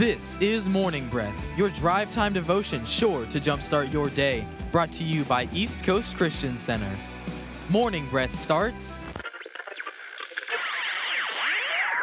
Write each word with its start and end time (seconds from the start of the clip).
This 0.00 0.34
is 0.40 0.66
Morning 0.66 1.06
Breath, 1.08 1.36
your 1.58 1.68
drive 1.68 2.10
time 2.10 2.32
devotion 2.32 2.86
sure 2.86 3.26
to 3.26 3.38
jumpstart 3.38 3.92
your 3.92 4.08
day. 4.08 4.46
Brought 4.72 4.90
to 4.92 5.04
you 5.04 5.24
by 5.26 5.46
East 5.52 5.84
Coast 5.84 6.16
Christian 6.16 6.56
Center. 6.56 6.96
Morning 7.68 8.08
Breath 8.08 8.34
starts 8.34 9.02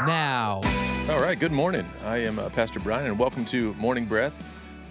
now. 0.06 0.62
All 1.10 1.20
right, 1.20 1.40
good 1.40 1.52
morning. 1.52 1.88
I 2.06 2.18
am 2.18 2.38
uh, 2.38 2.50
Pastor 2.50 2.80
Brian, 2.80 3.08
and 3.08 3.18
welcome 3.18 3.46
to 3.46 3.74
Morning 3.74 4.06
Breath. 4.06 4.44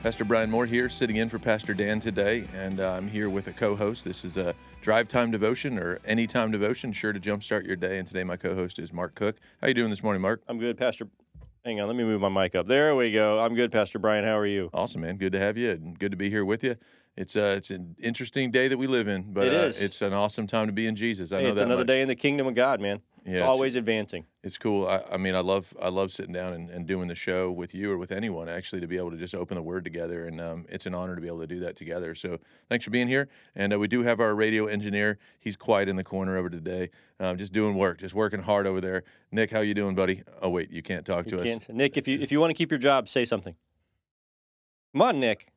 Pastor 0.03 0.25
Brian 0.25 0.51
Moore 0.51 0.67
here, 0.67 0.89
sitting 0.89 1.15
in 1.15 1.29
for 1.29 1.39
Pastor 1.39 1.75
Dan 1.75 2.01
today, 2.01 2.49
and 2.57 2.81
uh, 2.81 2.95
I'm 2.95 3.07
here 3.07 3.31
with 3.31 3.47
a 3.47 3.53
co-host. 3.53 4.05
This 4.05 4.25
is 4.25 4.37
a 4.37 4.53
drive 4.81 5.07
time 5.07 5.31
devotion 5.31 5.79
or 5.79 6.01
anytime 6.05 6.51
devotion, 6.51 6.93
sure 6.93 7.13
to 7.13 7.21
jumpstart 7.21 7.69
your 7.69 7.77
day. 7.77 7.99
And 7.99 8.09
today, 8.09 8.25
my 8.25 8.37
co-host 8.37 8.81
is 8.81 8.93
Mark 8.93 9.15
Cook. 9.15 9.37
How 9.63 9.69
you 9.69 9.75
doing 9.75 9.91
this 9.91 10.03
morning, 10.03 10.23
Mark? 10.23 10.43
I'm 10.49 10.59
good, 10.59 10.77
Pastor. 10.77 11.07
Hang 11.67 11.81
on, 11.81 11.89
let 11.89 11.97
me 11.97 12.05
move 12.05 12.21
my 12.21 12.29
mic 12.29 12.55
up. 12.55 12.69
There 12.69 12.95
we 12.95 13.11
go. 13.11 13.41
I'm 13.41 13.57
good, 13.57 13.73
Pastor 13.73 13.99
Brian. 13.99 14.25
How 14.25 14.39
are 14.39 14.47
you? 14.47 14.71
Awesome, 14.73 15.01
man. 15.01 15.17
Good 15.17 15.33
to 15.33 15.41
have 15.41 15.57
you, 15.57 15.73
and 15.73 15.99
good 15.99 16.13
to 16.13 16.17
be 16.17 16.31
here 16.31 16.45
with 16.45 16.63
you. 16.63 16.77
It's 17.17 17.35
uh, 17.35 17.55
it's 17.57 17.71
an 17.71 17.97
interesting 17.99 18.51
day 18.51 18.69
that 18.69 18.77
we 18.77 18.87
live 18.87 19.09
in, 19.09 19.33
but 19.33 19.47
It 19.47 19.55
uh, 19.55 19.73
it's 19.85 20.03
an 20.03 20.13
awesome 20.13 20.47
time 20.47 20.67
to 20.67 20.73
be 20.73 20.87
in 20.87 20.97
Jesus. 20.97 21.33
I 21.33 21.39
Hey, 21.39 21.45
know 21.45 21.53
it's 21.53 21.61
another 21.63 21.81
much. 21.81 21.87
day 21.87 22.03
in 22.03 22.09
the 22.09 22.15
kingdom 22.15 22.47
of 22.47 22.55
God, 22.55 22.79
man. 22.81 23.01
Yeah, 23.25 23.33
it's 23.33 23.41
it's- 23.41 23.49
always 23.55 23.75
advancing. 23.75 24.27
It's 24.45 24.59
cool. 24.59 24.87
I, 24.87 25.03
I 25.11 25.17
mean, 25.17 25.35
I 25.35 25.41
love 25.41 25.75
I 25.81 25.89
love 25.89 26.13
sitting 26.13 26.35
down 26.35 26.53
and, 26.53 26.69
and 26.71 26.87
doing 26.87 27.09
the 27.09 27.15
show 27.15 27.51
with 27.51 27.75
you 27.75 27.91
or 27.91 27.97
with 27.97 28.13
anyone 28.13 28.49
actually 28.51 28.81
to 28.83 28.87
be 28.87 28.99
able 28.99 29.11
to 29.13 29.17
just 29.17 29.35
open 29.35 29.57
the 29.57 29.63
Word 29.63 29.83
together, 29.83 30.27
and 30.27 30.41
um, 30.43 30.67
it's 30.69 30.85
an 30.85 30.95
honor 30.95 31.15
to 31.15 31.21
be 31.23 31.27
able 31.27 31.41
to 31.41 31.47
do 31.47 31.59
that 31.61 31.75
together. 31.75 32.15
So 32.15 32.39
thanks 32.69 32.85
for 32.85 32.91
being 32.91 33.09
here. 33.09 33.29
And 33.57 33.73
uh, 33.73 33.79
we 33.79 33.89
do 33.89 34.03
have 34.03 34.21
our 34.21 34.35
radio 34.35 34.67
engineer. 34.67 35.19
He's 35.41 35.57
quiet 35.57 35.89
in 35.89 35.97
the 35.97 36.05
corner 36.05 36.37
over 36.37 36.51
today, 36.51 36.91
um, 37.19 37.39
just 37.39 37.53
doing 37.55 37.75
work, 37.77 37.99
just 37.99 38.15
working 38.15 38.43
hard 38.43 38.67
over 38.67 38.81
there. 38.83 39.03
Nick, 39.33 39.51
how 39.51 39.61
you 39.61 39.73
doing, 39.75 39.95
buddy? 39.95 40.23
Oh 40.43 40.51
wait, 40.51 40.71
you 40.71 40.83
can't 40.83 41.05
talk 41.07 41.25
to 41.27 41.37
You 41.37 41.39
us. 41.39 41.45
can't- 41.45 41.69
Nick, 41.71 41.97
if 41.97 42.07
you 42.07 42.21
if 42.21 42.31
you 42.31 42.39
want 42.41 42.51
to 42.51 42.55
keep 42.55 42.71
your 42.71 42.79
job, 42.79 43.09
say 43.09 43.25
something. 43.25 43.57
Come 44.93 45.03
on, 45.03 45.19
Nick. 45.19 45.49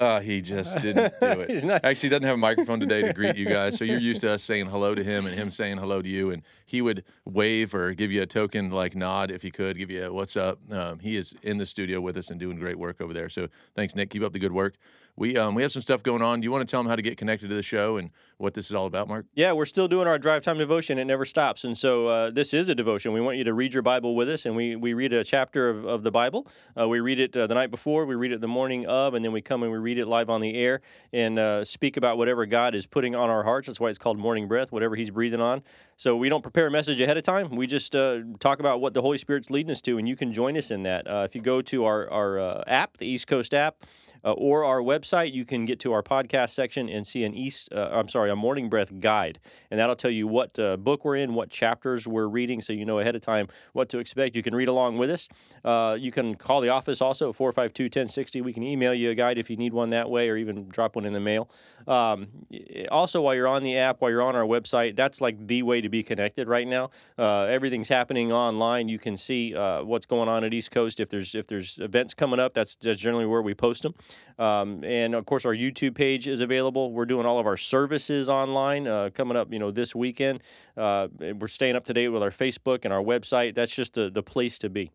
Uh, 0.00 0.18
he 0.20 0.40
just 0.40 0.80
didn't 0.80 1.12
do 1.20 1.26
it. 1.40 1.50
He's 1.50 1.64
not- 1.64 1.84
Actually, 1.84 2.08
he 2.08 2.08
doesn't 2.08 2.22
have 2.24 2.34
a 2.34 2.38
microphone 2.38 2.80
today 2.80 3.02
to 3.02 3.12
greet 3.12 3.36
you 3.36 3.44
guys. 3.44 3.76
So 3.76 3.84
you're 3.84 3.98
used 3.98 4.22
to 4.22 4.32
us 4.32 4.42
saying 4.42 4.66
hello 4.66 4.94
to 4.94 5.04
him 5.04 5.26
and 5.26 5.34
him 5.34 5.50
saying 5.50 5.76
hello 5.76 6.00
to 6.00 6.08
you. 6.08 6.30
And 6.30 6.42
he 6.64 6.80
would 6.80 7.04
wave 7.26 7.74
or 7.74 7.92
give 7.92 8.10
you 8.10 8.22
a 8.22 8.26
token 8.26 8.70
like 8.70 8.96
nod 8.96 9.30
if 9.30 9.42
he 9.42 9.50
could, 9.50 9.76
give 9.76 9.90
you 9.90 10.06
a 10.06 10.12
what's 10.12 10.36
up. 10.36 10.58
Um, 10.72 11.00
he 11.00 11.16
is 11.16 11.34
in 11.42 11.58
the 11.58 11.66
studio 11.66 12.00
with 12.00 12.16
us 12.16 12.30
and 12.30 12.40
doing 12.40 12.58
great 12.58 12.78
work 12.78 13.00
over 13.02 13.12
there. 13.12 13.28
So 13.28 13.48
thanks, 13.76 13.94
Nick. 13.94 14.08
Keep 14.08 14.22
up 14.22 14.32
the 14.32 14.38
good 14.38 14.52
work. 14.52 14.76
We 15.16 15.36
um, 15.36 15.54
we 15.54 15.62
have 15.62 15.72
some 15.72 15.82
stuff 15.82 16.02
going 16.02 16.22
on. 16.22 16.40
Do 16.40 16.44
you 16.44 16.50
want 16.50 16.66
to 16.66 16.70
tell 16.70 16.82
them 16.82 16.88
how 16.88 16.96
to 16.96 17.02
get 17.02 17.16
connected 17.16 17.48
to 17.48 17.54
the 17.54 17.62
show 17.62 17.96
and 17.96 18.10
what 18.40 18.54
this 18.54 18.66
is 18.66 18.72
all 18.72 18.86
about, 18.86 19.06
Mark? 19.06 19.26
Yeah, 19.34 19.52
we're 19.52 19.66
still 19.66 19.86
doing 19.86 20.08
our 20.08 20.18
drive 20.18 20.42
time 20.42 20.58
devotion. 20.58 20.98
It 20.98 21.04
never 21.04 21.24
stops. 21.24 21.64
And 21.64 21.76
so 21.76 22.08
uh, 22.08 22.30
this 22.30 22.54
is 22.54 22.68
a 22.68 22.74
devotion. 22.74 23.12
We 23.12 23.20
want 23.20 23.36
you 23.36 23.44
to 23.44 23.52
read 23.52 23.74
your 23.74 23.82
Bible 23.82 24.16
with 24.16 24.30
us, 24.30 24.46
and 24.46 24.56
we, 24.56 24.76
we 24.76 24.94
read 24.94 25.12
a 25.12 25.22
chapter 25.22 25.68
of, 25.68 25.84
of 25.84 26.02
the 26.02 26.10
Bible. 26.10 26.46
Uh, 26.78 26.88
we 26.88 27.00
read 27.00 27.20
it 27.20 27.36
uh, 27.36 27.46
the 27.46 27.54
night 27.54 27.70
before, 27.70 28.06
we 28.06 28.14
read 28.14 28.32
it 28.32 28.40
the 28.40 28.48
morning 28.48 28.86
of, 28.86 29.14
and 29.14 29.24
then 29.24 29.32
we 29.32 29.42
come 29.42 29.62
and 29.62 29.70
we 29.70 29.78
read 29.78 29.98
it 29.98 30.06
live 30.06 30.30
on 30.30 30.40
the 30.40 30.56
air 30.56 30.80
and 31.12 31.38
uh, 31.38 31.62
speak 31.64 31.96
about 31.98 32.16
whatever 32.16 32.46
God 32.46 32.74
is 32.74 32.86
putting 32.86 33.14
on 33.14 33.28
our 33.28 33.44
hearts. 33.44 33.66
That's 33.66 33.78
why 33.78 33.90
it's 33.90 33.98
called 33.98 34.18
morning 34.18 34.48
breath, 34.48 34.72
whatever 34.72 34.96
He's 34.96 35.10
breathing 35.10 35.40
on. 35.40 35.62
So 35.96 36.16
we 36.16 36.30
don't 36.30 36.42
prepare 36.42 36.66
a 36.66 36.70
message 36.70 37.00
ahead 37.00 37.18
of 37.18 37.22
time. 37.22 37.50
We 37.54 37.66
just 37.66 37.94
uh, 37.94 38.20
talk 38.38 38.58
about 38.58 38.80
what 38.80 38.94
the 38.94 39.02
Holy 39.02 39.18
Spirit's 39.18 39.50
leading 39.50 39.70
us 39.70 39.82
to, 39.82 39.98
and 39.98 40.08
you 40.08 40.16
can 40.16 40.32
join 40.32 40.56
us 40.56 40.70
in 40.70 40.82
that. 40.84 41.06
Uh, 41.06 41.26
if 41.28 41.34
you 41.34 41.42
go 41.42 41.60
to 41.60 41.84
our, 41.84 42.10
our 42.10 42.64
app, 42.66 42.96
the 42.96 43.06
East 43.06 43.26
Coast 43.26 43.52
app, 43.52 43.84
uh, 44.24 44.32
or 44.32 44.64
our 44.64 44.80
website, 44.80 45.32
you 45.32 45.44
can 45.44 45.64
get 45.64 45.80
to 45.80 45.92
our 45.92 46.02
podcast 46.02 46.50
section 46.50 46.88
and 46.88 47.06
see 47.06 47.24
an 47.24 47.34
East, 47.34 47.72
uh, 47.72 47.90
I'm 47.92 48.08
sorry, 48.08 48.30
a 48.30 48.36
Morning 48.36 48.68
Breath 48.68 49.00
guide, 49.00 49.38
and 49.70 49.78
that'll 49.78 49.96
tell 49.96 50.10
you 50.10 50.26
what 50.26 50.58
uh, 50.58 50.76
book 50.76 51.04
we're 51.04 51.16
in, 51.16 51.34
what 51.34 51.50
chapters 51.50 52.06
we're 52.06 52.26
reading, 52.26 52.60
so 52.60 52.72
you 52.72 52.84
know 52.84 52.98
ahead 52.98 53.16
of 53.16 53.22
time 53.22 53.48
what 53.72 53.88
to 53.90 53.98
expect. 53.98 54.36
You 54.36 54.42
can 54.42 54.54
read 54.54 54.68
along 54.68 54.98
with 54.98 55.10
us. 55.10 55.28
Uh, 55.64 55.96
you 55.98 56.12
can 56.12 56.34
call 56.34 56.60
the 56.60 56.68
office 56.68 57.00
also 57.00 57.32
452-1060. 57.32 58.42
We 58.42 58.52
can 58.52 58.62
email 58.62 58.94
you 58.94 59.10
a 59.10 59.14
guide 59.14 59.38
if 59.38 59.50
you 59.50 59.56
need 59.56 59.72
one 59.72 59.90
that 59.90 60.10
way, 60.10 60.28
or 60.28 60.36
even 60.36 60.68
drop 60.68 60.96
one 60.96 61.04
in 61.04 61.12
the 61.12 61.20
mail. 61.20 61.50
Um, 61.86 62.28
also, 62.90 63.22
while 63.22 63.34
you're 63.34 63.48
on 63.48 63.62
the 63.62 63.78
app, 63.78 64.00
while 64.00 64.10
you're 64.10 64.22
on 64.22 64.36
our 64.36 64.44
website, 64.44 64.96
that's 64.96 65.20
like 65.20 65.46
the 65.46 65.62
way 65.62 65.80
to 65.80 65.88
be 65.88 66.02
connected 66.02 66.48
right 66.48 66.66
now. 66.66 66.90
Uh, 67.18 67.42
everything's 67.42 67.88
happening 67.88 68.32
online. 68.32 68.88
You 68.88 68.98
can 68.98 69.16
see 69.16 69.54
uh, 69.54 69.82
what's 69.82 70.06
going 70.06 70.28
on 70.28 70.44
at 70.44 70.54
East 70.54 70.70
Coast. 70.70 71.00
If 71.00 71.08
there's 71.08 71.34
if 71.34 71.46
there's 71.46 71.78
events 71.78 72.14
coming 72.14 72.40
up, 72.40 72.54
that's, 72.54 72.74
that's 72.76 73.00
generally 73.00 73.26
where 73.26 73.42
we 73.42 73.54
post 73.54 73.82
them. 73.82 73.94
Um, 74.38 74.82
and 74.84 75.14
of 75.14 75.26
course, 75.26 75.44
our 75.44 75.54
YouTube 75.54 75.94
page 75.94 76.28
is 76.28 76.40
available. 76.40 76.92
We're 76.92 77.06
doing 77.06 77.26
all 77.26 77.38
of 77.38 77.46
our 77.46 77.56
services 77.56 78.28
online 78.28 78.86
uh, 78.86 79.10
coming 79.12 79.36
up. 79.36 79.52
You 79.52 79.58
know, 79.58 79.70
this 79.70 79.94
weekend. 79.94 80.42
Uh, 80.76 81.08
we're 81.18 81.48
staying 81.48 81.76
up 81.76 81.84
to 81.84 81.92
date 81.92 82.08
with 82.08 82.22
our 82.22 82.30
Facebook 82.30 82.84
and 82.84 82.92
our 82.92 83.02
website. 83.02 83.54
That's 83.54 83.74
just 83.74 83.94
the, 83.94 84.10
the 84.10 84.22
place 84.22 84.58
to 84.60 84.70
be. 84.70 84.90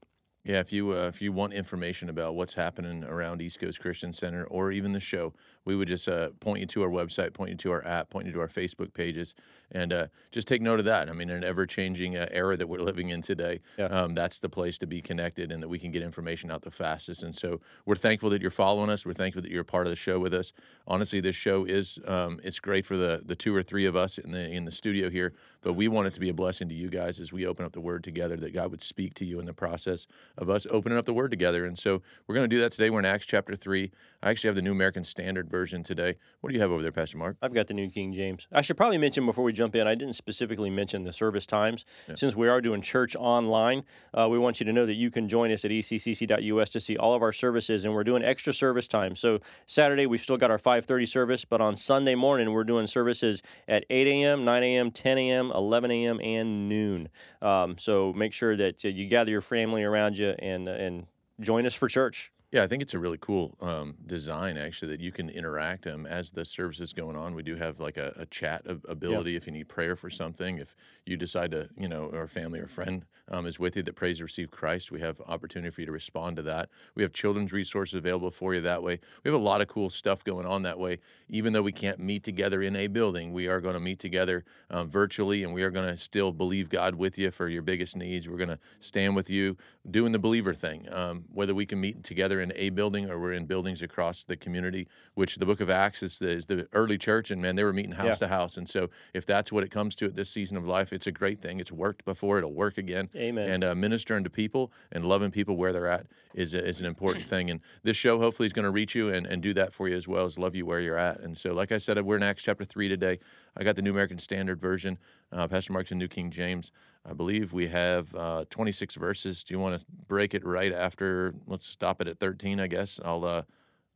Yeah, 0.46 0.60
if 0.60 0.72
you 0.72 0.92
uh, 0.92 1.08
if 1.08 1.24
you 1.24 1.32
want 1.32 1.54
information 1.54 2.08
about 2.08 2.36
what's 2.36 2.54
happening 2.54 3.04
around 3.04 3.42
East 3.42 3.60
Coast 3.60 3.80
Christian 3.80 4.14
Center 4.14 4.46
or 4.46 4.72
even 4.72 4.92
the 4.92 5.00
show, 5.00 5.34
we 5.66 5.76
would 5.76 5.88
just 5.88 6.08
uh, 6.08 6.30
point 6.40 6.60
you 6.60 6.66
to 6.68 6.84
our 6.84 6.90
website, 6.90 7.34
point 7.34 7.50
you 7.52 7.58
to 7.58 7.72
our 7.72 7.86
app, 7.86 8.10
point 8.10 8.28
you 8.28 8.32
to 8.32 8.40
our 8.40 8.48
Facebook 8.48 8.94
pages, 8.94 9.34
and 9.72 9.92
uh, 9.92 10.08
just 10.32 10.48
take 10.48 10.62
note 10.62 10.80
of 10.80 10.86
that. 10.86 11.10
I 11.10 11.12
mean, 11.12 11.30
in 11.30 11.38
an 11.38 11.44
ever 11.44 11.66
changing 11.66 12.16
uh, 12.16 12.28
era 12.32 12.56
that 12.56 12.68
we're 12.68 12.80
living 12.80 13.10
in 13.10 13.22
today, 13.22 13.62
Yeah. 13.78 13.86
um, 13.86 14.14
that's 14.14 14.40
the 14.40 14.48
place 14.50 14.78
to 14.78 14.86
be 14.88 15.02
connected 15.02 15.52
and 15.52 15.62
that 15.64 15.68
we 15.68 15.80
can 15.80 15.92
get 15.92 16.04
information 16.04 16.52
out 16.52 16.62
the 16.62 16.72
fastest. 16.72 17.24
And 17.24 17.36
so 17.36 17.62
we're 17.86 17.96
thankful 17.96 18.30
that 18.30 18.42
you're 18.42 18.52
following 18.52 18.90
us. 18.92 19.06
We're 19.06 19.14
thankful 19.14 19.42
that 19.42 19.52
you're 19.52 19.62
a 19.62 19.66
part 19.66 19.88
of 19.88 19.90
the 19.92 19.96
show 19.96 20.20
with 20.20 20.34
us. 20.34 20.54
Honestly, 20.88 21.20
this 21.20 21.36
show 21.36 21.66
is 21.66 21.98
um, 22.06 22.40
it's 22.44 22.60
great 22.60 22.86
for 22.86 22.96
the 22.96 23.22
the 23.26 23.36
two 23.36 23.56
or 23.56 23.64
three 23.64 23.86
of 23.88 23.96
us 23.96 24.18
in 24.20 24.32
the 24.32 24.40
in 24.52 24.66
the 24.66 24.72
studio 24.72 25.10
here, 25.10 25.34
but 25.64 25.74
we 25.74 25.88
want 25.88 26.06
it 26.08 26.14
to 26.14 26.20
be 26.20 26.30
a 26.30 26.34
blessing 26.34 26.70
to 26.70 26.76
you 26.76 26.90
guys 26.90 27.20
as 27.20 27.34
we 27.34 27.46
open 27.48 27.66
up 27.66 27.72
the 27.74 27.82
Word 27.82 28.04
together. 28.04 28.36
That 28.38 28.54
God 28.54 28.70
would 28.70 28.82
speak 28.84 29.16
to 29.16 29.26
you 29.26 29.40
in 29.40 29.46
the 29.48 29.54
process 29.54 30.06
of 30.38 30.48
us 30.50 30.68
opening 30.70 30.98
up 30.98 31.06
the 31.06 31.14
Word 31.14 31.32
together. 31.32 31.66
And 31.66 31.78
so 31.80 32.04
we're 32.28 32.36
going 32.36 32.48
to 32.48 32.56
do 32.56 32.62
that 32.62 32.72
today. 32.72 32.92
We're 32.92 33.00
in 33.00 33.06
Acts 33.06 33.26
chapter 33.26 33.56
three. 33.56 33.92
I 34.22 34.30
actually 34.30 34.50
have 34.50 34.56
the 34.56 34.62
New 34.62 34.72
American 34.72 35.04
Standard 35.04 35.50
version 35.56 35.84
today. 35.84 36.16
What 36.42 36.50
do 36.50 36.56
you 36.56 36.62
have 36.62 36.72
over 36.72 36.82
there, 36.82 36.92
Pastor 36.92 37.18
Mark? 37.18 37.38
I've 37.42 37.54
got 37.54 37.68
the 37.68 37.74
New 37.74 37.90
King 37.90 38.12
James. 38.14 38.46
I 38.52 38.62
should 38.62 38.76
probably 38.76 38.98
mention 38.98 39.26
before 39.26 39.46
we 39.46 39.54
jump 39.54 39.74
in, 39.74 39.88
I 39.88 39.96
didn't 39.96 40.16
specifically 40.16 40.70
mention 40.70 41.04
the 41.04 41.14
service 41.14 41.46
times. 41.46 41.86
Since 42.14 42.36
we 42.36 42.50
are 42.50 42.60
doing 42.60 42.82
church 42.82 43.16
online, 43.16 43.84
uh, 44.14 44.28
we 44.30 44.38
want 44.38 44.60
you 44.60 44.66
to 44.66 44.74
know 44.74 44.86
that 44.86 44.96
you 44.96 45.10
can 45.10 45.30
join 45.30 45.52
us 45.52 45.64
at 45.64 45.72
eccc.us 45.72 46.70
to 46.70 46.80
see 46.82 46.98
all 46.98 47.14
of 47.14 47.22
our 47.22 47.32
services, 47.32 47.86
and 47.86 47.94
we're 47.94 48.04
doing 48.04 48.22
extra 48.22 48.54
service 48.54 48.88
time. 48.90 49.16
So 49.16 49.40
Saturday, 49.66 50.06
we've 50.06 50.22
still 50.22 50.38
got 50.38 50.52
our 50.52 50.58
5.30 50.58 51.08
service, 51.08 51.46
but 51.46 51.62
on 51.62 51.78
Sunday 51.78 52.16
morning, 52.16 52.52
we're 52.52 52.66
doing 52.66 52.86
services 52.86 53.42
at 53.68 53.86
8 53.90 54.08
a.m., 54.08 54.44
9 54.44 54.64
a.m., 54.64 54.92
10 54.92 55.18
a.m., 55.18 55.52
11 55.56 55.92
a.m., 55.92 56.20
and 56.22 56.68
noon. 56.68 57.08
Um, 57.42 57.78
so 57.78 58.12
make 58.12 58.34
sure 58.34 58.58
that 58.58 58.84
uh, 58.84 58.90
you 58.90 59.08
gather 59.08 59.32
your 59.32 59.42
family 59.42 59.84
around 59.84 60.18
you 60.18 60.36
and, 60.40 60.68
and 60.68 61.08
join 61.40 61.66
us 61.66 61.74
for 61.74 61.88
church. 61.88 62.32
Yeah, 62.56 62.64
I 62.64 62.68
think 62.68 62.82
it's 62.82 62.94
a 62.94 63.00
really 63.00 63.18
cool 63.20 63.58
um, 63.60 63.96
design 64.06 64.58
actually 64.58 64.92
that 64.92 65.02
you 65.02 65.12
can 65.12 65.30
interact 65.30 65.88
um, 65.88 66.06
as 66.06 66.32
the 66.32 66.46
service 66.46 66.80
is 66.80 66.94
going 66.94 67.18
on. 67.18 67.36
We 67.36 67.44
do 67.44 67.58
have 67.58 67.82
like 67.82 67.98
a, 67.98 68.14
a 68.16 68.26
chat 68.28 68.62
ab- 68.66 68.86
ability 68.88 69.36
if 69.36 69.46
you 69.46 69.52
need 69.52 69.68
prayer 69.68 69.98
for 69.98 70.10
something. 70.10 70.60
If 70.60 70.74
you 71.06 71.18
decide 71.18 71.52
to, 71.52 71.68
you 71.78 71.90
know, 71.90 72.10
or 72.14 72.22
a 72.22 72.30
family 72.30 72.62
or 72.62 72.68
friend 72.68 73.04
um, 73.30 73.46
is 73.46 73.60
with 73.60 73.76
you 73.76 73.84
that 73.84 73.96
prays 73.98 74.20
to 74.20 74.24
receive 74.24 74.52
Christ, 74.52 74.90
we 74.90 75.02
have 75.02 75.20
opportunity 75.28 75.70
for 75.70 75.82
you 75.82 75.88
to 75.88 75.92
respond 75.92 76.38
to 76.38 76.44
that. 76.44 76.70
We 76.96 77.04
have 77.04 77.12
children's 77.12 77.52
resources 77.52 77.96
available 77.96 78.32
for 78.32 78.56
you 78.56 78.62
that 78.62 78.82
way. 78.82 79.02
We 79.26 79.30
have 79.30 79.38
a 79.38 79.44
lot 79.44 79.60
of 79.60 79.68
cool 79.68 79.90
stuff 79.90 80.24
going 80.24 80.46
on 80.46 80.62
that 80.62 80.80
way. 80.80 81.00
Even 81.28 81.52
though 81.52 81.62
we 81.62 81.74
can't 81.74 82.00
meet 82.00 82.24
together 82.24 82.62
in 82.62 82.78
a 82.78 82.88
building, 82.88 83.34
we 83.34 83.50
are 83.50 83.60
going 83.60 83.74
to 83.74 83.82
meet 83.82 84.00
together 84.00 84.46
um, 84.70 84.90
virtually, 84.90 85.44
and 85.44 85.54
we 85.54 85.64
are 85.64 85.72
going 85.72 85.90
to 85.90 85.98
still 85.98 86.32
believe 86.32 86.70
God 86.70 86.96
with 86.96 87.18
you 87.18 87.32
for 87.32 87.50
your 87.50 87.64
biggest 87.64 87.98
needs. 87.98 88.30
We're 88.30 88.38
going 88.38 88.48
to 88.48 88.60
stand 88.80 89.14
with 89.14 89.30
you 89.30 89.58
doing 89.92 90.14
the 90.14 90.20
believer 90.20 90.54
thing. 90.54 90.88
Um, 90.90 91.26
whether 91.34 91.54
we 91.54 91.66
can 91.66 91.82
meet 91.82 92.02
together 92.06 92.45
in 92.52 92.54
a 92.56 92.70
building 92.70 93.10
or 93.10 93.20
we're 93.20 93.34
in 93.34 93.46
buildings 93.46 93.82
across 93.82 94.24
the 94.24 94.38
community, 94.38 94.88
which 95.16 95.36
the 95.36 95.46
book 95.46 95.60
of 95.60 95.70
Acts 95.70 96.04
is 96.04 96.20
the, 96.20 96.30
is 96.30 96.46
the 96.46 96.68
early 96.74 96.98
church, 96.98 97.32
and 97.32 97.42
man, 97.42 97.56
they 97.56 97.64
were 97.64 97.74
meeting 97.74 97.94
house 97.94 98.06
Yeah. 98.06 98.14
to 98.16 98.28
house. 98.28 98.58
And 98.58 98.70
so, 98.70 98.90
if 99.14 99.26
that's 99.26 99.52
what 99.52 99.64
it 99.64 99.72
comes 99.72 99.96
to 99.96 100.06
at 100.06 100.16
this 100.16 100.30
season 100.30 100.56
of 100.58 100.66
life, 100.68 100.94
it's 100.94 101.08
a 101.08 101.12
great 101.12 101.42
thing. 101.42 101.60
It's 101.60 101.72
worked 101.72 102.06
before, 102.06 102.38
it'll 102.38 102.54
work 102.54 102.78
again. 102.78 103.10
Amen. 103.16 103.50
And 103.50 103.64
uh, 103.64 103.76
ministering 103.76 104.24
to 104.24 104.30
people 104.30 104.72
and 104.92 105.06
loving 105.06 105.32
people 105.32 105.58
where 105.58 105.74
they're 105.74 105.88
at 105.88 106.06
is, 106.34 106.54
a, 106.54 106.66
is 106.66 106.80
an 106.80 106.86
important 106.86 107.26
thing. 107.26 107.50
And 107.50 107.60
this 107.84 107.98
show 107.98 108.20
hopefully 108.20 108.48
is 108.48 108.54
going 108.54 108.66
to 108.66 108.72
reach 108.72 108.96
you 108.96 109.10
and, 109.14 109.26
and 109.26 109.42
do 109.42 109.54
that 109.56 109.74
for 109.74 109.88
you 109.90 109.96
as 109.96 110.08
well 110.08 110.26
as 110.26 110.38
love 110.38 110.56
you 110.56 110.66
where 110.66 110.80
you're 110.80 110.98
at. 110.98 111.20
And 111.22 111.38
so, 111.38 111.54
like 111.54 111.72
I 111.72 111.78
said, 111.80 112.00
we're 112.02 112.18
in 112.18 112.24
Acts 112.24 112.44
chapter 112.44 112.64
3 112.66 112.88
today. 112.88 113.20
I 113.58 113.64
got 113.64 113.76
the 113.76 113.82
New 113.82 113.92
American 113.92 114.20
Standard 114.20 114.60
Version. 114.60 114.98
Uh, 115.32 115.48
Pastor 115.48 115.74
Mark's 115.74 115.92
in 115.92 115.98
New 115.98 116.08
King 116.08 116.30
James. 116.30 116.72
I 117.08 117.14
believe 117.14 117.54
we 117.54 117.68
have 117.68 118.14
uh, 118.16 118.46
26 118.50 118.96
verses. 118.96 119.44
Do 119.44 119.54
you 119.54 119.60
want 119.60 119.80
to 119.80 119.86
break 120.08 120.34
it 120.34 120.46
right 120.46 120.74
after? 120.74 121.36
Let's 121.46 121.68
stop 121.68 122.02
it 122.02 122.08
at 122.08 122.20
13, 122.20 122.60
I 122.60 122.68
guess. 122.68 123.00
I'll 123.04 123.24
uh, 123.24 123.44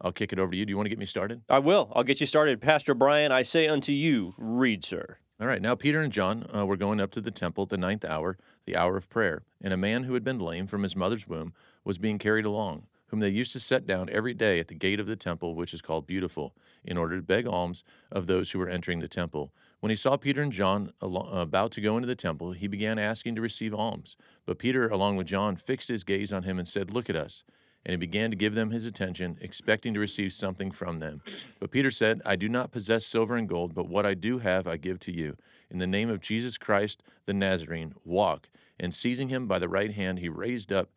I'll 0.01 0.11
kick 0.11 0.31
it 0.31 0.39
over 0.39 0.51
to 0.51 0.57
you. 0.57 0.65
Do 0.65 0.71
you 0.71 0.77
want 0.77 0.85
to 0.85 0.89
get 0.89 0.99
me 0.99 1.05
started? 1.05 1.41
I 1.49 1.59
will. 1.59 1.91
I'll 1.93 2.03
get 2.03 2.21
you 2.21 2.27
started. 2.27 2.61
Pastor 2.61 2.93
Brian, 2.93 3.31
I 3.31 3.41
say 3.41 3.67
unto 3.67 3.91
you, 3.91 4.33
read, 4.37 4.83
sir. 4.85 5.17
All 5.41 5.47
right, 5.47 5.61
now 5.61 5.73
Peter 5.75 6.01
and 6.01 6.11
John 6.11 6.45
uh, 6.53 6.65
were 6.65 6.77
going 6.77 6.99
up 6.99 7.11
to 7.11 7.21
the 7.21 7.31
temple 7.31 7.63
at 7.63 7.69
the 7.69 7.77
ninth 7.77 8.03
hour, 8.03 8.37
the 8.65 8.75
hour 8.75 8.97
of 8.97 9.09
prayer, 9.09 9.43
and 9.61 9.73
a 9.73 9.77
man 9.77 10.03
who 10.03 10.13
had 10.13 10.23
been 10.23 10.39
lame 10.39 10.67
from 10.67 10.83
his 10.83 10.97
mother's 10.97 11.27
womb 11.27 11.53
was 11.85 11.97
being 11.97 12.17
carried 12.17 12.45
along, 12.45 12.87
whom 13.07 13.21
they 13.21 13.29
used 13.29 13.53
to 13.53 13.59
set 13.59 13.87
down 13.87 14.09
every 14.11 14.33
day 14.33 14.59
at 14.59 14.67
the 14.67 14.75
gate 14.75 14.99
of 14.99 15.07
the 15.07 15.15
temple, 15.15 15.55
which 15.55 15.73
is 15.73 15.81
called 15.81 16.05
Beautiful, 16.05 16.53
in 16.83 16.97
order 16.97 17.15
to 17.15 17.21
beg 17.21 17.47
alms 17.47 17.85
of 18.11 18.27
those 18.27 18.51
who 18.51 18.59
were 18.59 18.69
entering 18.69 18.99
the 18.99 19.07
temple. 19.07 19.53
When 19.79 19.89
he 19.89 19.95
saw 19.95 20.17
Peter 20.17 20.41
and 20.41 20.51
John 20.51 20.91
about 21.01 21.71
to 21.71 21.81
go 21.81 21.95
into 21.95 22.07
the 22.07 22.15
temple, 22.15 22.51
he 22.51 22.67
began 22.67 22.99
asking 22.99 23.35
to 23.35 23.41
receive 23.41 23.73
alms. 23.73 24.17
But 24.45 24.59
Peter, 24.59 24.89
along 24.89 25.15
with 25.15 25.27
John, 25.27 25.55
fixed 25.55 25.87
his 25.87 26.03
gaze 26.03 26.33
on 26.33 26.43
him 26.43 26.59
and 26.59 26.67
said, 26.67 26.93
Look 26.93 27.09
at 27.09 27.15
us. 27.15 27.43
And 27.85 27.93
he 27.93 27.97
began 27.97 28.29
to 28.29 28.35
give 28.35 28.55
them 28.55 28.71
his 28.71 28.85
attention, 28.85 29.37
expecting 29.39 29.93
to 29.93 30.01
receive 30.01 30.33
something 30.33 30.71
from 30.71 30.99
them. 30.99 31.21
But 31.61 31.71
Peter 31.71 31.91
said, 31.91 32.21
I 32.25 32.35
do 32.35 32.49
not 32.49 32.73
possess 32.73 33.05
silver 33.05 33.37
and 33.37 33.47
gold, 33.47 33.73
but 33.73 33.87
what 33.87 34.05
I 34.05 34.15
do 34.15 34.39
have 34.39 34.67
I 34.67 34.75
give 34.75 34.99
to 35.01 35.13
you. 35.15 35.37
In 35.71 35.77
the 35.77 35.87
name 35.87 36.09
of 36.09 36.19
Jesus 36.19 36.57
Christ 36.57 37.01
the 37.25 37.33
Nazarene, 37.33 37.93
walk. 38.03 38.49
And 38.79 38.93
seizing 38.93 39.29
him 39.29 39.47
by 39.47 39.59
the 39.59 39.69
right 39.69 39.93
hand, 39.93 40.19
he 40.19 40.27
raised 40.27 40.73
up 40.73 40.89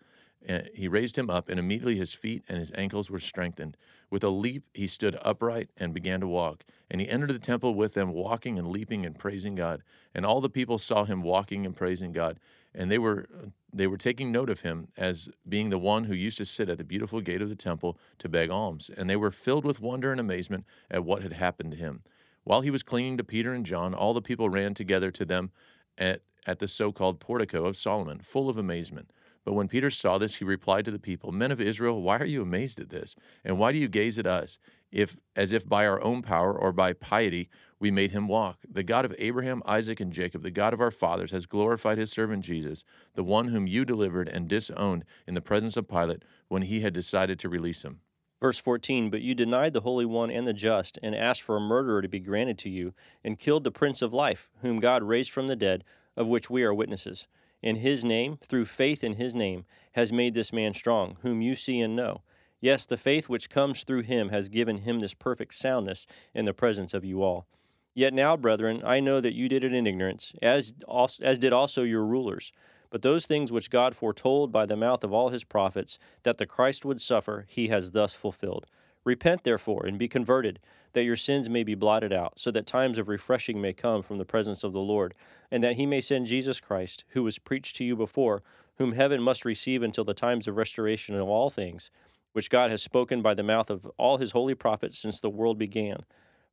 he 0.75 0.89
raised 0.89 1.17
him 1.17 1.31
up, 1.31 1.49
and 1.49 1.59
immediately 1.59 1.97
his 1.97 2.12
feet 2.12 2.44
and 2.49 2.59
his 2.59 2.73
ankles 2.75 3.11
were 3.11 3.19
strengthened. 3.19 3.77
With 4.11 4.25
a 4.25 4.29
leap, 4.29 4.65
he 4.75 4.87
stood 4.87 5.19
upright 5.23 5.71
and 5.77 5.94
began 5.94 6.21
to 6.21 6.27
walk. 6.27 6.65
And 6.91 7.00
he 7.00 7.09
entered 7.09 7.31
the 7.31 7.39
temple 7.39 7.75
with 7.75 7.94
them, 7.94 8.12
walking 8.12 8.59
and 8.59 8.69
leaping 8.69 9.06
and 9.06 9.19
praising 9.19 9.55
God. 9.55 9.83
And 10.15 10.27
all 10.27 10.41
the 10.41 10.50
people 10.50 10.79
saw 10.79 11.05
him 11.05 11.23
walking 11.23 11.65
and 11.65 11.75
praising 11.75 12.12
God. 12.12 12.39
And 12.75 12.91
they 12.91 12.99
were 12.99 13.27
they 13.75 13.87
were 13.87 13.97
taking 13.97 14.31
note 14.31 14.50
of 14.50 14.61
him 14.61 14.89
as 14.99 15.31
being 15.49 15.71
the 15.71 15.79
one 15.79 16.05
who 16.05 16.15
used 16.15 16.37
to 16.39 16.45
sit 16.45 16.69
at 16.69 16.77
the 16.77 16.85
beautiful 16.85 17.23
gate 17.23 17.41
of 17.41 17.49
the 17.49 17.55
temple 17.55 17.97
to 18.19 18.29
beg 18.29 18.50
alms. 18.50 18.91
And 18.95 19.09
they 19.09 19.17
were 19.17 19.31
filled 19.31 19.65
with 19.65 19.81
wonder 19.81 20.12
and 20.12 20.21
amazement 20.21 20.67
at 20.91 21.05
what 21.05 21.23
had 21.23 21.33
happened 21.33 21.71
to 21.71 21.79
him. 21.79 22.03
While 22.45 22.61
he 22.61 22.71
was 22.71 22.83
clinging 22.83 23.17
to 23.17 23.25
Peter 23.25 23.55
and 23.55 23.65
John, 23.65 23.95
all 23.95 24.12
the 24.12 24.21
people 24.21 24.50
ran 24.50 24.75
together 24.75 25.11
to 25.12 25.25
them 25.25 25.53
at, 25.97 26.21
at 26.47 26.59
the 26.59 26.69
so 26.69 26.93
called 26.93 27.21
portico 27.21 27.65
of 27.65 27.77
Solomon, 27.77 28.21
full 28.21 28.50
of 28.50 28.59
amazement. 28.59 29.11
But 29.44 29.55
when 29.55 29.69
Peter 29.69 29.91
saw 29.91 30.19
this, 30.19 30.37
he 30.37 30.44
replied 30.44 30.85
to 30.85 30.91
the 30.91 30.99
people, 30.99 31.33
Men 31.33 31.50
of 31.50 31.61
Israel, 31.61 32.00
why 32.00 32.19
are 32.19 32.27
you 32.27 32.43
amazed 32.43 32.79
at 32.81 32.91
this? 32.91 33.17
And 33.44 33.59
why 33.59 33.73
do 33.73 33.79
you 33.79 33.89
gaze 33.89 34.19
at 34.19 34.27
us, 34.27 34.59
if 34.93 35.17
as 35.35 35.53
if 35.53 35.69
by 35.69 35.87
our 35.87 36.03
own 36.03 36.23
power 36.23 36.56
or 36.56 36.73
by 36.73 36.93
piety 36.93 37.49
we 37.81 37.91
made 37.91 38.12
him 38.12 38.29
walk? 38.29 38.59
The 38.71 38.85
God 38.85 39.05
of 39.05 39.15
Abraham, 39.19 39.62
Isaac, 39.67 39.99
and 39.99 40.12
Jacob, 40.12 40.43
the 40.43 40.50
God 40.50 40.73
of 40.73 40.81
our 40.81 40.93
fathers, 40.93 41.33
has 41.33 41.47
glorified 41.47 41.99
his 41.99 42.12
servant 42.12 42.44
Jesus, 42.44 42.85
the 43.15 43.25
one 43.25 43.49
whom 43.49 43.67
you 43.67 43.85
delivered 43.85 44.29
and 44.29 44.47
disowned 44.47 45.05
in 45.27 45.35
the 45.35 45.41
presence 45.41 45.77
of 45.77 45.88
Pilate 45.88 46.23
when 46.49 46.62
he 46.62 46.81
had 46.81 46.93
decided 46.93 47.38
to 47.41 47.49
release 47.49 47.83
him. 47.83 48.00
Verse 48.41 48.59
14 48.59 49.11
But 49.11 49.23
you 49.23 49.35
denied 49.35 49.73
the 49.73 49.81
Holy 49.81 50.06
One 50.06 50.31
and 50.31 50.47
the 50.47 50.53
just, 50.53 51.00
and 51.03 51.17
asked 51.17 51.43
for 51.43 51.56
a 51.56 51.61
murderer 51.61 52.00
to 52.00 52.09
be 52.09 52.21
granted 52.21 52.59
to 52.59 52.71
you, 52.71 52.95
and 53.25 53.38
killed 53.38 53.65
the 53.65 53.73
Prince 53.73 54.03
of 54.03 54.15
Life, 54.15 54.50
whom 54.61 54.79
God 54.79 55.03
raised 55.03 55.33
from 55.33 55.49
the 55.49 55.56
dead, 55.56 55.83
of 56.17 56.29
which 56.29 56.49
we 56.49 56.62
are 56.62 56.75
witnesses 56.75 57.27
in 57.62 57.76
his 57.76 58.05
name, 58.05 58.38
through 58.43 58.64
faith 58.64 59.05
in 59.05 59.14
his 59.14 59.35
name, 59.35 59.64
has 59.93 60.12
made 60.12 60.35
this 60.35 60.53
man 60.53 60.75
strong, 60.75 61.17
whom 61.23 61.41
you 61.41 61.55
see 61.55 61.81
and 61.81 61.94
know. 61.94 62.23
Yes, 62.61 62.87
the 62.87 62.97
faith 62.97 63.29
which 63.29 63.50
comes 63.50 63.82
through 63.82 64.03
him 64.03 64.29
has 64.29 64.49
given 64.49 64.79
him 64.79 65.00
this 65.00 65.14
perfect 65.14 65.55
soundness 65.55 66.06
in 66.35 66.44
the 66.44 66.55
presence 66.55 66.94
of 66.94 67.05
you 67.05 67.23
all. 67.23 67.47
Yet 67.94 68.14
now, 68.14 68.37
brethren, 68.37 68.82
I 68.85 69.00
know 69.00 69.20
that 69.20 69.35
you 69.35 69.49
did 69.49 69.64
it 69.64 69.75
in 69.75 69.87
ignorance, 69.87 70.32
as, 70.41 70.75
also, 70.87 71.25
as 71.25 71.38
did 71.38 71.53
also 71.53 71.82
your 71.82 72.05
rulers. 72.05 72.53
But 72.88 73.03
those 73.03 73.26
things 73.26 73.50
which 73.50 73.70
God 73.70 73.97
foretold 73.97 74.53
by 74.53 74.67
the 74.67 74.76
mouth 74.76 75.03
of 75.03 75.12
all 75.12 75.31
his 75.31 75.44
prophets, 75.44 75.99
that 76.23 76.38
the 76.38 76.47
Christ 76.47 76.85
would 76.85 77.00
suffer, 77.00 77.47
he 77.49 77.69
has 77.69 77.91
thus 77.91 78.14
fulfilled. 78.14 78.67
Repent, 79.04 79.44
therefore, 79.44 79.84
and 79.87 79.99
be 79.99 80.08
converted, 80.08 80.60
that 80.93 81.04
your 81.04 81.16
sins 81.16 81.50
may 81.50 81.62
be 81.62 81.75
blotted 81.75 82.12
out, 82.12 82.38
so 82.38 82.50
that 82.50 82.66
times 82.66 82.99
of 82.99 83.08
refreshing 83.08 83.60
may 83.60 83.72
come 83.72 84.02
from 84.02 84.19
the 84.19 84.25
presence 84.25 84.62
of 84.62 84.72
the 84.72 84.81
Lord, 84.81 85.14
and 85.50 85.62
that 85.64 85.76
he 85.76 85.87
may 85.87 86.00
send 86.00 86.26
Jesus 86.26 86.60
Christ, 86.60 87.04
who 87.08 87.22
was 87.22 87.38
preached 87.38 87.76
to 87.76 87.84
you 87.84 87.96
before, 87.96 88.43
whom 88.78 88.93
heaven 88.93 89.20
must 89.20 89.44
receive 89.44 89.82
until 89.82 90.04
the 90.04 90.14
times 90.14 90.46
of 90.46 90.56
restoration 90.56 91.14
of 91.14 91.28
all 91.28 91.50
things, 91.50 91.90
which 92.32 92.50
God 92.50 92.70
has 92.70 92.82
spoken 92.82 93.22
by 93.22 93.34
the 93.34 93.43
mouth 93.43 93.70
of 93.70 93.90
all 93.96 94.19
his 94.19 94.32
holy 94.32 94.54
prophets 94.54 94.99
since 94.99 95.20
the 95.20 95.31
world 95.31 95.58
began. 95.58 96.04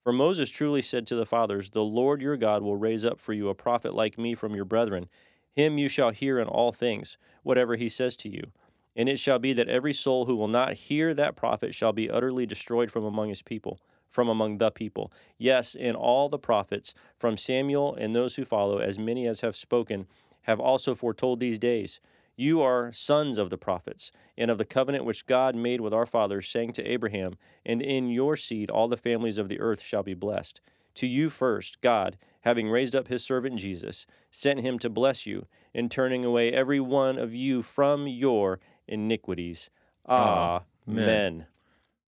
For 0.04 0.14
Moses 0.14 0.50
truly 0.50 0.82
said 0.82 1.06
to 1.08 1.16
the 1.16 1.26
fathers, 1.26 1.70
The 1.70 1.84
Lord 1.84 2.22
your 2.22 2.38
God 2.38 2.64
will 2.64 2.78
raise 2.78 3.06
up 3.06 3.20
for 3.20 3.34
you 3.34 3.50
a 3.50 3.56
prophet 3.56 3.94
like 3.94 4.18
me 4.18 4.34
from 4.34 4.56
your 4.56 4.66
brethren. 4.66 5.08
Him 5.56 5.78
you 5.78 5.88
shall 5.88 6.12
hear 6.12 6.40
in 6.40 6.48
all 6.48 6.72
things, 6.72 7.18
whatever 7.44 7.76
he 7.76 7.90
says 7.90 8.16
to 8.18 8.30
you. 8.30 8.52
And 9.00 9.08
it 9.08 9.18
shall 9.18 9.40
be 9.40 9.54
that 9.54 9.70
every 9.70 9.94
soul 9.94 10.26
who 10.26 10.36
will 10.36 10.50
not 10.50 10.74
hear 10.74 11.14
that 11.14 11.38
prophet 11.38 11.74
shall 11.74 11.94
be 11.94 12.10
utterly 12.10 12.46
destroyed 12.46 12.92
from 12.92 13.06
among 13.06 13.30
his 13.30 13.42
people, 13.42 13.80
from 14.10 14.28
among 14.28 14.58
the 14.58 14.72
people. 14.72 15.10
Yes, 15.38 15.74
and 15.74 15.96
all 15.96 16.28
the 16.28 16.38
prophets, 16.38 16.94
from 17.18 17.38
Samuel 17.38 17.96
and 17.96 18.14
those 18.14 18.36
who 18.36 18.44
follow, 18.44 18.80
as 18.80 19.00
many 19.00 19.26
as 19.26 19.40
have 19.40 19.56
spoken, 19.56 20.06
have 20.42 20.60
also 20.60 20.96
foretold 20.96 21.40
these 21.40 21.58
days. 21.58 22.02
You 22.36 22.60
are 22.60 22.92
sons 22.92 23.38
of 23.38 23.50
the 23.50 23.58
prophets, 23.58 24.12
and 24.38 24.52
of 24.52 24.58
the 24.58 24.66
covenant 24.66 25.06
which 25.06 25.26
God 25.26 25.56
made 25.56 25.80
with 25.80 25.94
our 25.94 26.06
fathers, 26.06 26.50
saying 26.50 26.74
to 26.74 26.84
Abraham, 26.84 27.38
And 27.66 27.82
in 27.82 28.10
your 28.10 28.36
seed 28.36 28.70
all 28.70 28.90
the 28.90 28.98
families 28.98 29.38
of 29.38 29.48
the 29.48 29.62
earth 29.62 29.82
shall 29.82 30.04
be 30.04 30.14
blessed. 30.14 30.60
To 30.96 31.08
you 31.08 31.30
first, 31.30 31.80
God, 31.80 32.18
having 32.42 32.70
raised 32.70 32.98
up 32.98 33.08
his 33.08 33.24
servant 33.24 33.60
Jesus, 33.60 34.06
sent 34.30 34.60
him 34.60 34.78
to 34.80 34.90
bless 34.90 35.26
you, 35.26 35.48
in 35.74 35.88
turning 35.88 36.26
away 36.26 36.52
every 36.52 36.82
one 36.82 37.18
of 37.18 37.34
you 37.34 37.62
from 37.62 38.06
your 38.06 38.60
iniquities. 38.90 39.70
Ah, 40.06 40.64
men. 40.86 41.46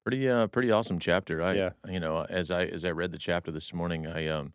Pretty 0.03 0.27
uh 0.27 0.47
pretty 0.47 0.71
awesome 0.71 0.99
chapter. 0.99 1.41
I 1.41 1.53
Yeah. 1.53 1.69
you 1.87 1.99
know, 1.99 2.25
as 2.29 2.49
I 2.49 2.65
as 2.65 2.83
I 2.83 2.91
read 2.91 3.11
the 3.11 3.19
chapter 3.19 3.51
this 3.51 3.73
morning, 3.73 4.07
I 4.07 4.27
um 4.27 4.53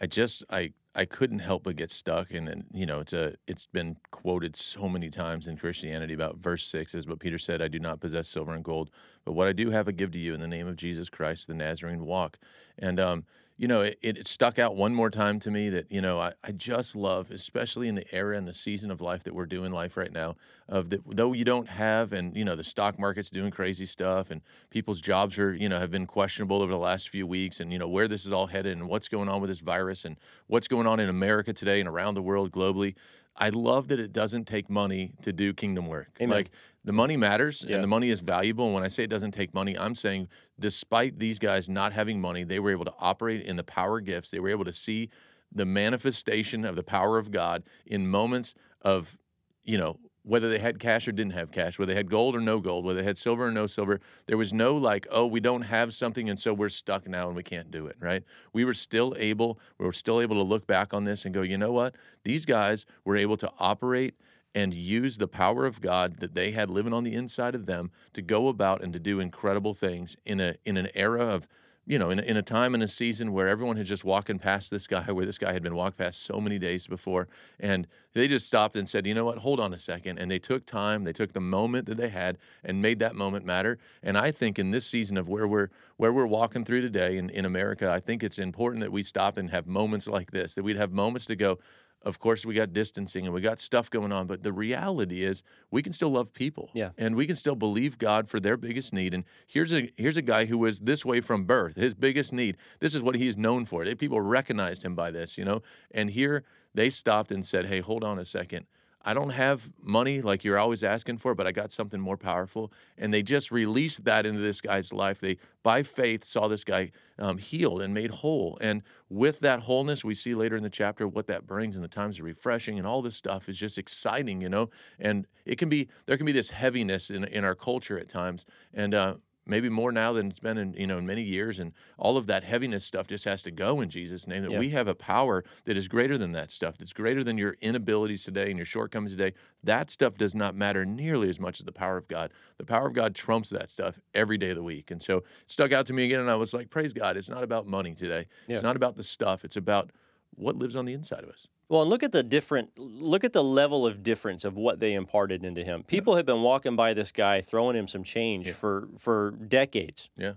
I 0.00 0.06
just 0.06 0.42
I 0.50 0.72
I 0.96 1.04
couldn't 1.04 1.38
help 1.38 1.62
but 1.62 1.76
get 1.76 1.92
stuck 1.92 2.32
and, 2.32 2.48
and 2.48 2.64
you 2.72 2.84
know, 2.86 2.98
it's 2.98 3.12
a 3.12 3.36
it's 3.46 3.66
been 3.66 3.96
quoted 4.10 4.56
so 4.56 4.88
many 4.88 5.08
times 5.08 5.46
in 5.46 5.56
Christianity 5.56 6.12
about 6.12 6.38
verse 6.38 6.66
6 6.66 6.94
is 6.96 7.06
what 7.06 7.20
Peter 7.20 7.38
said, 7.38 7.62
I 7.62 7.68
do 7.68 7.78
not 7.78 8.00
possess 8.00 8.28
silver 8.28 8.52
and 8.52 8.64
gold, 8.64 8.90
but 9.24 9.32
what 9.32 9.46
I 9.46 9.52
do 9.52 9.70
have 9.70 9.86
I 9.86 9.92
give 9.92 10.10
to 10.12 10.18
you 10.18 10.34
in 10.34 10.40
the 10.40 10.48
name 10.48 10.66
of 10.66 10.74
Jesus 10.74 11.08
Christ, 11.08 11.46
the 11.46 11.54
Nazarene 11.54 12.04
walk. 12.04 12.38
And 12.76 12.98
um 12.98 13.24
you 13.60 13.68
know, 13.68 13.82
it, 13.82 13.98
it 14.00 14.26
stuck 14.26 14.58
out 14.58 14.74
one 14.74 14.94
more 14.94 15.10
time 15.10 15.38
to 15.38 15.50
me 15.50 15.68
that, 15.68 15.92
you 15.92 16.00
know, 16.00 16.18
I, 16.18 16.32
I 16.42 16.50
just 16.50 16.96
love, 16.96 17.30
especially 17.30 17.88
in 17.88 17.94
the 17.94 18.10
era 18.10 18.34
and 18.38 18.48
the 18.48 18.54
season 18.54 18.90
of 18.90 19.02
life 19.02 19.22
that 19.24 19.34
we're 19.34 19.44
doing 19.44 19.70
life 19.70 19.98
right 19.98 20.10
now, 20.10 20.36
of 20.66 20.88
that 20.88 21.02
though 21.06 21.34
you 21.34 21.44
don't 21.44 21.68
have, 21.68 22.14
and, 22.14 22.34
you 22.34 22.42
know, 22.42 22.56
the 22.56 22.64
stock 22.64 22.98
market's 22.98 23.28
doing 23.28 23.50
crazy 23.50 23.84
stuff 23.84 24.30
and 24.30 24.40
people's 24.70 25.02
jobs 25.02 25.38
are, 25.38 25.52
you 25.52 25.68
know, 25.68 25.78
have 25.78 25.90
been 25.90 26.06
questionable 26.06 26.62
over 26.62 26.72
the 26.72 26.78
last 26.78 27.10
few 27.10 27.26
weeks 27.26 27.60
and, 27.60 27.70
you 27.70 27.78
know, 27.78 27.86
where 27.86 28.08
this 28.08 28.24
is 28.24 28.32
all 28.32 28.46
headed 28.46 28.78
and 28.78 28.88
what's 28.88 29.08
going 29.08 29.28
on 29.28 29.42
with 29.42 29.50
this 29.50 29.60
virus 29.60 30.06
and 30.06 30.16
what's 30.46 30.66
going 30.66 30.86
on 30.86 30.98
in 30.98 31.10
America 31.10 31.52
today 31.52 31.80
and 31.80 31.88
around 31.88 32.14
the 32.14 32.22
world 32.22 32.52
globally. 32.52 32.94
I 33.36 33.50
love 33.50 33.88
that 33.88 34.00
it 34.00 34.12
doesn't 34.12 34.46
take 34.46 34.70
money 34.70 35.12
to 35.20 35.34
do 35.34 35.52
kingdom 35.52 35.86
work. 35.86 36.08
Amen. 36.18 36.34
Like 36.34 36.50
the 36.84 36.92
money 36.92 37.16
matters 37.16 37.64
Yeah. 37.66 37.76
and 37.76 37.84
the 37.84 37.88
money 37.88 38.10
is 38.10 38.20
valuable. 38.20 38.66
And 38.66 38.74
when 38.74 38.82
I 38.82 38.88
say 38.88 39.04
it 39.04 39.10
doesn't 39.10 39.32
take 39.32 39.52
money, 39.54 39.76
I'm 39.78 39.94
saying 39.94 40.28
despite 40.58 41.18
these 41.18 41.38
guys 41.38 41.68
not 41.68 41.92
having 41.92 42.20
money, 42.20 42.44
they 42.44 42.58
were 42.58 42.70
able 42.70 42.84
to 42.86 42.94
operate 42.98 43.42
in 43.42 43.56
the 43.56 43.64
power 43.64 44.00
gifts. 44.00 44.30
They 44.30 44.40
were 44.40 44.48
able 44.48 44.64
to 44.64 44.72
see 44.72 45.10
the 45.52 45.66
manifestation 45.66 46.64
of 46.64 46.76
the 46.76 46.82
power 46.82 47.18
of 47.18 47.30
God 47.30 47.64
in 47.84 48.06
moments 48.06 48.54
of, 48.82 49.18
you 49.64 49.76
know, 49.76 49.98
whether 50.22 50.50
they 50.50 50.58
had 50.58 50.78
cash 50.78 51.08
or 51.08 51.12
didn't 51.12 51.32
have 51.32 51.50
cash, 51.50 51.78
whether 51.78 51.92
they 51.92 51.96
had 51.96 52.10
gold 52.10 52.36
or 52.36 52.40
no 52.40 52.60
gold, 52.60 52.84
whether 52.84 53.00
they 53.00 53.06
had 53.06 53.16
silver 53.16 53.46
or 53.46 53.50
no 53.50 53.66
silver. 53.66 54.00
There 54.26 54.36
was 54.36 54.52
no 54.52 54.76
like, 54.76 55.06
oh, 55.10 55.26
we 55.26 55.40
don't 55.40 55.62
have 55.62 55.94
something 55.94 56.28
and 56.28 56.38
so 56.38 56.52
we're 56.52 56.68
stuck 56.68 57.08
now 57.08 57.26
and 57.26 57.34
we 57.34 57.42
can't 57.42 57.70
do 57.70 57.86
it, 57.86 57.96
right? 57.98 58.22
We 58.52 58.64
were 58.66 58.74
still 58.74 59.14
able, 59.18 59.58
we 59.78 59.86
were 59.86 59.94
still 59.94 60.20
able 60.20 60.36
to 60.36 60.42
look 60.42 60.66
back 60.66 60.92
on 60.92 61.04
this 61.04 61.24
and 61.24 61.34
go, 61.34 61.40
you 61.42 61.56
know 61.56 61.72
what? 61.72 61.94
These 62.22 62.44
guys 62.44 62.84
were 63.04 63.16
able 63.16 63.38
to 63.38 63.50
operate 63.58 64.14
and 64.54 64.74
use 64.74 65.18
the 65.18 65.28
power 65.28 65.64
of 65.66 65.80
God 65.80 66.18
that 66.20 66.34
they 66.34 66.50
had 66.50 66.70
living 66.70 66.92
on 66.92 67.04
the 67.04 67.14
inside 67.14 67.54
of 67.54 67.66
them 67.66 67.90
to 68.14 68.22
go 68.22 68.48
about 68.48 68.82
and 68.82 68.92
to 68.92 68.98
do 68.98 69.20
incredible 69.20 69.74
things 69.74 70.16
in 70.24 70.40
a 70.40 70.54
in 70.64 70.76
an 70.76 70.88
era 70.94 71.24
of 71.24 71.46
you 71.86 71.98
know 71.98 72.10
in 72.10 72.18
in 72.18 72.36
a 72.36 72.42
time 72.42 72.74
and 72.74 72.82
a 72.82 72.88
season 72.88 73.32
where 73.32 73.48
everyone 73.48 73.76
had 73.76 73.86
just 73.86 74.04
walking 74.04 74.38
past 74.38 74.70
this 74.70 74.86
guy 74.86 75.10
where 75.12 75.24
this 75.24 75.38
guy 75.38 75.52
had 75.52 75.62
been 75.62 75.74
walked 75.74 75.98
past 75.98 76.22
so 76.22 76.40
many 76.40 76.58
days 76.58 76.86
before. 76.86 77.28
And 77.58 77.86
they 78.12 78.26
just 78.26 78.46
stopped 78.46 78.76
and 78.76 78.88
said 78.88 79.06
you 79.06 79.14
know 79.14 79.24
what? 79.24 79.38
Hold 79.38 79.60
on 79.60 79.72
a 79.72 79.78
second. 79.78 80.18
And 80.18 80.30
they 80.30 80.38
took 80.38 80.66
time 80.66 81.04
they 81.04 81.12
took 81.12 81.32
the 81.32 81.40
moment 81.40 81.86
that 81.86 81.96
they 81.96 82.08
had 82.08 82.36
and 82.64 82.82
made 82.82 82.98
that 82.98 83.14
moment 83.14 83.44
matter. 83.46 83.78
And 84.02 84.18
i 84.18 84.30
think 84.32 84.58
in 84.58 84.72
this 84.72 84.86
season 84.86 85.16
of 85.16 85.28
where 85.28 85.46
we're 85.46 85.68
where 85.96 86.12
we're 86.12 86.26
walking 86.26 86.64
through 86.64 86.80
today 86.80 87.16
in, 87.16 87.30
in 87.30 87.44
america 87.44 87.90
i 87.90 88.00
think 88.00 88.22
it's 88.22 88.38
important 88.38 88.82
that 88.82 88.90
we 88.90 89.02
stop 89.02 89.36
and 89.36 89.50
have 89.50 89.66
moments 89.66 90.06
like 90.06 90.30
this 90.30 90.54
that 90.54 90.62
we'd 90.62 90.76
have 90.76 90.92
moments 90.92 91.26
to 91.26 91.36
go 91.36 91.58
of 92.02 92.18
course 92.18 92.46
we 92.46 92.54
got 92.54 92.72
distancing 92.72 93.24
and 93.26 93.34
we 93.34 93.40
got 93.40 93.60
stuff 93.60 93.90
going 93.90 94.12
on 94.12 94.26
but 94.26 94.42
the 94.42 94.52
reality 94.52 95.22
is 95.22 95.42
we 95.70 95.82
can 95.82 95.92
still 95.92 96.10
love 96.10 96.32
people 96.32 96.70
Yeah. 96.72 96.90
and 96.96 97.14
we 97.16 97.26
can 97.26 97.36
still 97.36 97.54
believe 97.54 97.98
god 97.98 98.28
for 98.28 98.40
their 98.40 98.56
biggest 98.56 98.92
need. 98.92 99.12
And 99.14 99.24
here's 99.46 99.72
a 99.72 99.90
here's 99.96 100.16
a 100.16 100.22
guy 100.22 100.46
who 100.46 100.58
was 100.58 100.80
this 100.80 101.04
way 101.04 101.20
from 101.20 101.44
birth 101.44 101.76
his 101.76 101.94
biggest 101.94 102.32
need. 102.32 102.56
This 102.78 102.94
is 102.94 103.02
what 103.02 103.16
he's 103.16 103.36
known 103.36 103.66
for. 103.66 103.84
People 103.96 104.20
recognized 104.20 104.82
him 104.82 104.94
by 104.94 105.10
this 105.10 105.36
you 105.38 105.44
know? 105.44 105.62
And 105.90 106.10
here 106.10 106.44
they 106.74 106.88
stopped 106.90 107.30
and 107.30 107.44
said 107.44 107.66
hey 107.66 107.80
hold 107.80 108.02
on 108.04 108.18
a 108.18 108.24
second 108.24 108.66
I 109.02 109.14
don't 109.14 109.30
have 109.30 109.70
money 109.82 110.20
like 110.20 110.44
you're 110.44 110.58
always 110.58 110.82
asking 110.82 111.18
for, 111.18 111.34
but 111.34 111.46
I 111.46 111.52
got 111.52 111.72
something 111.72 112.00
more 112.00 112.18
powerful. 112.18 112.70
And 112.98 113.14
they 113.14 113.22
just 113.22 113.50
released 113.50 114.04
that 114.04 114.26
into 114.26 114.40
this 114.40 114.60
guy's 114.60 114.92
life. 114.92 115.20
They, 115.20 115.38
by 115.62 115.82
faith, 115.82 116.24
saw 116.24 116.48
this 116.48 116.64
guy 116.64 116.90
um, 117.18 117.38
healed 117.38 117.80
and 117.80 117.94
made 117.94 118.10
whole. 118.10 118.58
And 118.60 118.82
with 119.08 119.40
that 119.40 119.60
wholeness, 119.60 120.04
we 120.04 120.14
see 120.14 120.34
later 120.34 120.56
in 120.56 120.62
the 120.62 120.70
chapter 120.70 121.08
what 121.08 121.26
that 121.28 121.46
brings 121.46 121.76
and 121.76 121.84
the 121.84 121.88
times 121.88 122.18
of 122.18 122.26
refreshing 122.26 122.76
and 122.76 122.86
all 122.86 123.00
this 123.00 123.16
stuff 123.16 123.48
is 123.48 123.58
just 123.58 123.78
exciting, 123.78 124.42
you 124.42 124.50
know. 124.50 124.68
And 124.98 125.26
it 125.46 125.56
can 125.56 125.70
be 125.70 125.88
there 126.06 126.16
can 126.18 126.26
be 126.26 126.32
this 126.32 126.50
heaviness 126.50 127.10
in 127.10 127.24
in 127.24 127.44
our 127.44 127.54
culture 127.54 127.98
at 127.98 128.08
times. 128.08 128.44
And 128.74 128.94
uh, 128.94 129.14
maybe 129.46 129.68
more 129.68 129.90
now 129.92 130.12
than 130.12 130.28
it's 130.28 130.38
been 130.38 130.58
in 130.58 130.74
you 130.74 130.86
know 130.86 130.98
in 130.98 131.06
many 131.06 131.22
years, 131.22 131.58
and 131.58 131.72
all 131.98 132.16
of 132.16 132.26
that 132.26 132.44
heaviness 132.44 132.84
stuff 132.84 133.06
just 133.06 133.24
has 133.24 133.42
to 133.42 133.50
go 133.50 133.80
in 133.80 133.88
Jesus' 133.90 134.26
name. 134.26 134.42
That 134.42 134.52
Yeah. 134.52 134.58
we 134.58 134.68
have 134.70 134.88
a 134.88 134.94
power 134.94 135.44
that 135.64 135.76
is 135.76 135.88
greater 135.88 136.16
than 136.16 136.32
that 136.32 136.50
stuff. 136.50 136.78
That's 136.78 136.92
greater 136.92 137.24
than 137.24 137.38
your 137.38 137.56
inabilities 137.60 138.24
today 138.24 138.48
and 138.48 138.56
your 138.56 138.66
shortcomings 138.66 139.12
today. 139.12 139.34
That 139.62 139.90
stuff 139.90 140.16
does 140.16 140.34
not 140.34 140.54
matter 140.54 140.84
nearly 140.86 141.28
as 141.28 141.38
much 141.40 141.60
as 141.60 141.66
the 141.66 141.72
power 141.72 141.96
of 141.96 142.08
God. 142.08 142.32
The 142.58 142.64
power 142.64 142.86
of 142.86 142.94
God 142.94 143.14
trumps 143.14 143.50
that 143.50 143.70
stuff 143.70 143.98
every 144.14 144.38
day 144.38 144.50
of 144.50 144.56
the 144.56 144.62
week. 144.62 144.90
And 144.90 145.02
so 145.02 145.18
it 145.18 145.24
stuck 145.46 145.72
out 145.72 145.86
to 145.86 145.92
me 145.92 146.04
again, 146.04 146.20
and 146.20 146.30
I 146.30 146.36
was 146.36 146.54
like, 146.54 146.70
praise 146.70 146.92
God. 146.92 147.16
It's 147.16 147.28
not 147.30 147.42
about 147.42 147.66
money 147.66 147.94
today. 147.94 148.26
Yeah. 148.46 148.54
It's 148.54 148.62
not 148.62 148.76
about 148.76 148.96
the 148.96 149.04
stuff. 149.04 149.44
It's 149.44 149.56
about 149.56 149.90
what 150.34 150.56
lives 150.56 150.76
on 150.76 150.84
the 150.86 150.92
inside 150.94 151.24
of 151.24 151.30
us. 151.30 151.48
Well, 151.70 151.82
and 151.82 151.88
look 151.90 152.02
at 152.02 152.10
the 152.12 152.22
different 152.24 152.76
look 152.76 153.22
at 153.24 153.32
the 153.32 153.44
level 153.44 153.86
of 153.86 154.02
difference 154.02 154.44
of 154.44 154.56
what 154.56 154.80
they 154.80 154.92
imparted 154.92 155.44
into 155.44 155.62
him. 155.64 155.84
People 155.84 156.16
have 156.16 156.26
been 156.26 156.42
walking 156.42 156.74
by 156.76 156.92
this 156.94 157.12
guy 157.12 157.40
throwing 157.40 157.76
him 157.76 157.86
some 157.88 158.02
change 158.02 158.48
Yeah. 158.48 158.52
for 158.54 158.88
for 158.98 159.30
decades. 159.30 160.10
Yeah. 160.16 160.32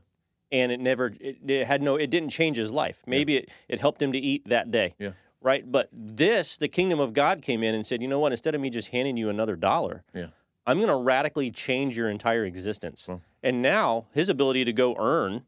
And 0.51 0.71
it 0.71 0.79
never 0.79 1.11
it, 1.19 1.37
it 1.45 1.65
had 1.67 1.81
no 1.81 1.95
it 1.95 2.11
didn't 2.11 2.29
change 2.29 2.55
his 2.57 2.71
life. 2.71 3.01
Maybe 3.07 3.37
it, 3.37 3.49
it 3.67 3.79
helped 3.79 3.99
him 4.01 4.11
to 4.11 4.19
eat 4.19 4.47
that 4.47 4.69
day. 4.69 4.93
Yeah. 4.99 5.13
Right? 5.41 5.69
But 5.69 5.89
this, 5.91 6.55
the 6.55 6.69
kingdom 6.69 6.99
of 7.01 7.11
God 7.13 7.41
came 7.41 7.63
in 7.63 7.73
and 7.75 7.85
said, 7.85 8.01
"You 8.01 8.07
know 8.07 8.19
what? 8.19 8.31
Instead 8.31 8.53
of 8.55 8.61
me 8.61 8.69
just 8.69 8.89
handing 8.89 9.17
you 9.17 9.27
another 9.29 9.55
dollar, 9.57 10.03
Yeah. 10.13 10.27
I'm 10.65 10.77
going 10.77 10.87
to 10.87 10.95
radically 10.95 11.49
change 11.51 11.97
your 11.97 12.09
entire 12.09 12.45
existence." 12.45 13.07
Well- 13.07 13.21
and 13.41 13.61
now 13.61 14.05
his 14.13 14.29
ability 14.29 14.63
to 14.65 14.71
go 14.71 14.95
earn 14.97 15.43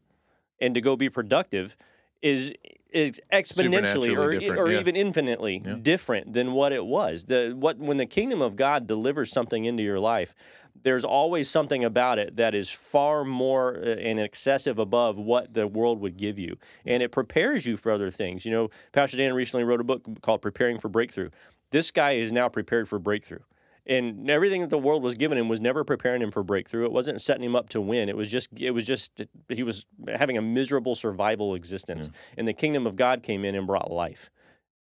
and 0.60 0.74
to 0.74 0.80
go 0.82 0.96
be 0.96 1.08
productive 1.08 1.76
is 2.20 2.52
is 2.96 3.20
exponentially 3.32 4.16
or, 4.16 4.58
or 4.58 4.70
yeah. 4.72 4.80
even 4.80 4.96
infinitely 4.96 5.62
Yeah. 5.64 5.74
different 5.74 6.32
than 6.32 6.52
what 6.52 6.72
it 6.72 6.84
was. 6.84 7.26
The 7.26 7.54
what 7.56 7.78
when 7.78 7.98
the 7.98 8.06
kingdom 8.06 8.40
of 8.40 8.56
God 8.56 8.86
delivers 8.86 9.30
something 9.30 9.64
into 9.64 9.82
your 9.82 10.00
life, 10.00 10.34
there's 10.82 11.04
always 11.04 11.50
something 11.50 11.84
about 11.84 12.18
it 12.18 12.36
that 12.36 12.54
is 12.54 12.70
far 12.70 13.24
more 13.24 13.76
uh, 13.76 13.86
and 13.96 14.18
excessive 14.18 14.78
above 14.78 15.16
what 15.16 15.52
the 15.52 15.66
world 15.66 16.00
would 16.00 16.16
give 16.16 16.38
you, 16.38 16.56
and 16.84 17.02
it 17.02 17.10
prepares 17.12 17.66
you 17.66 17.76
for 17.76 17.92
other 17.92 18.10
things. 18.10 18.44
You 18.44 18.52
know, 18.52 18.70
Pastor 18.92 19.16
Dan 19.18 19.34
recently 19.34 19.64
wrote 19.64 19.80
a 19.80 19.84
book 19.84 20.02
called 20.22 20.42
"Preparing 20.42 20.78
for 20.78 20.88
Breakthrough." 20.88 21.30
This 21.70 21.90
guy 21.90 22.12
is 22.12 22.32
now 22.32 22.48
prepared 22.48 22.88
for 22.88 22.98
breakthrough. 22.98 23.40
And 23.88 24.28
everything 24.28 24.62
that 24.62 24.70
the 24.70 24.78
world 24.78 25.02
was 25.02 25.16
giving 25.16 25.38
him 25.38 25.48
was 25.48 25.60
never 25.60 25.84
preparing 25.84 26.20
him 26.20 26.30
for 26.32 26.42
breakthrough. 26.42 26.84
It 26.86 26.92
wasn't 26.92 27.22
setting 27.22 27.44
him 27.44 27.54
up 27.54 27.68
to 27.70 27.80
win. 27.80 28.08
It 28.08 28.16
was 28.16 28.28
just, 28.30 28.48
it 28.58 28.72
was 28.72 28.84
just, 28.84 29.12
he 29.48 29.62
was 29.62 29.86
having 30.16 30.36
a 30.36 30.42
miserable 30.42 30.94
survival 30.96 31.54
existence. 31.54 32.08
Mm. 32.08 32.12
And 32.38 32.48
the 32.48 32.52
kingdom 32.52 32.86
of 32.86 32.96
God 32.96 33.22
came 33.22 33.44
in 33.44 33.54
and 33.54 33.66
brought 33.66 33.90
life. 33.90 34.28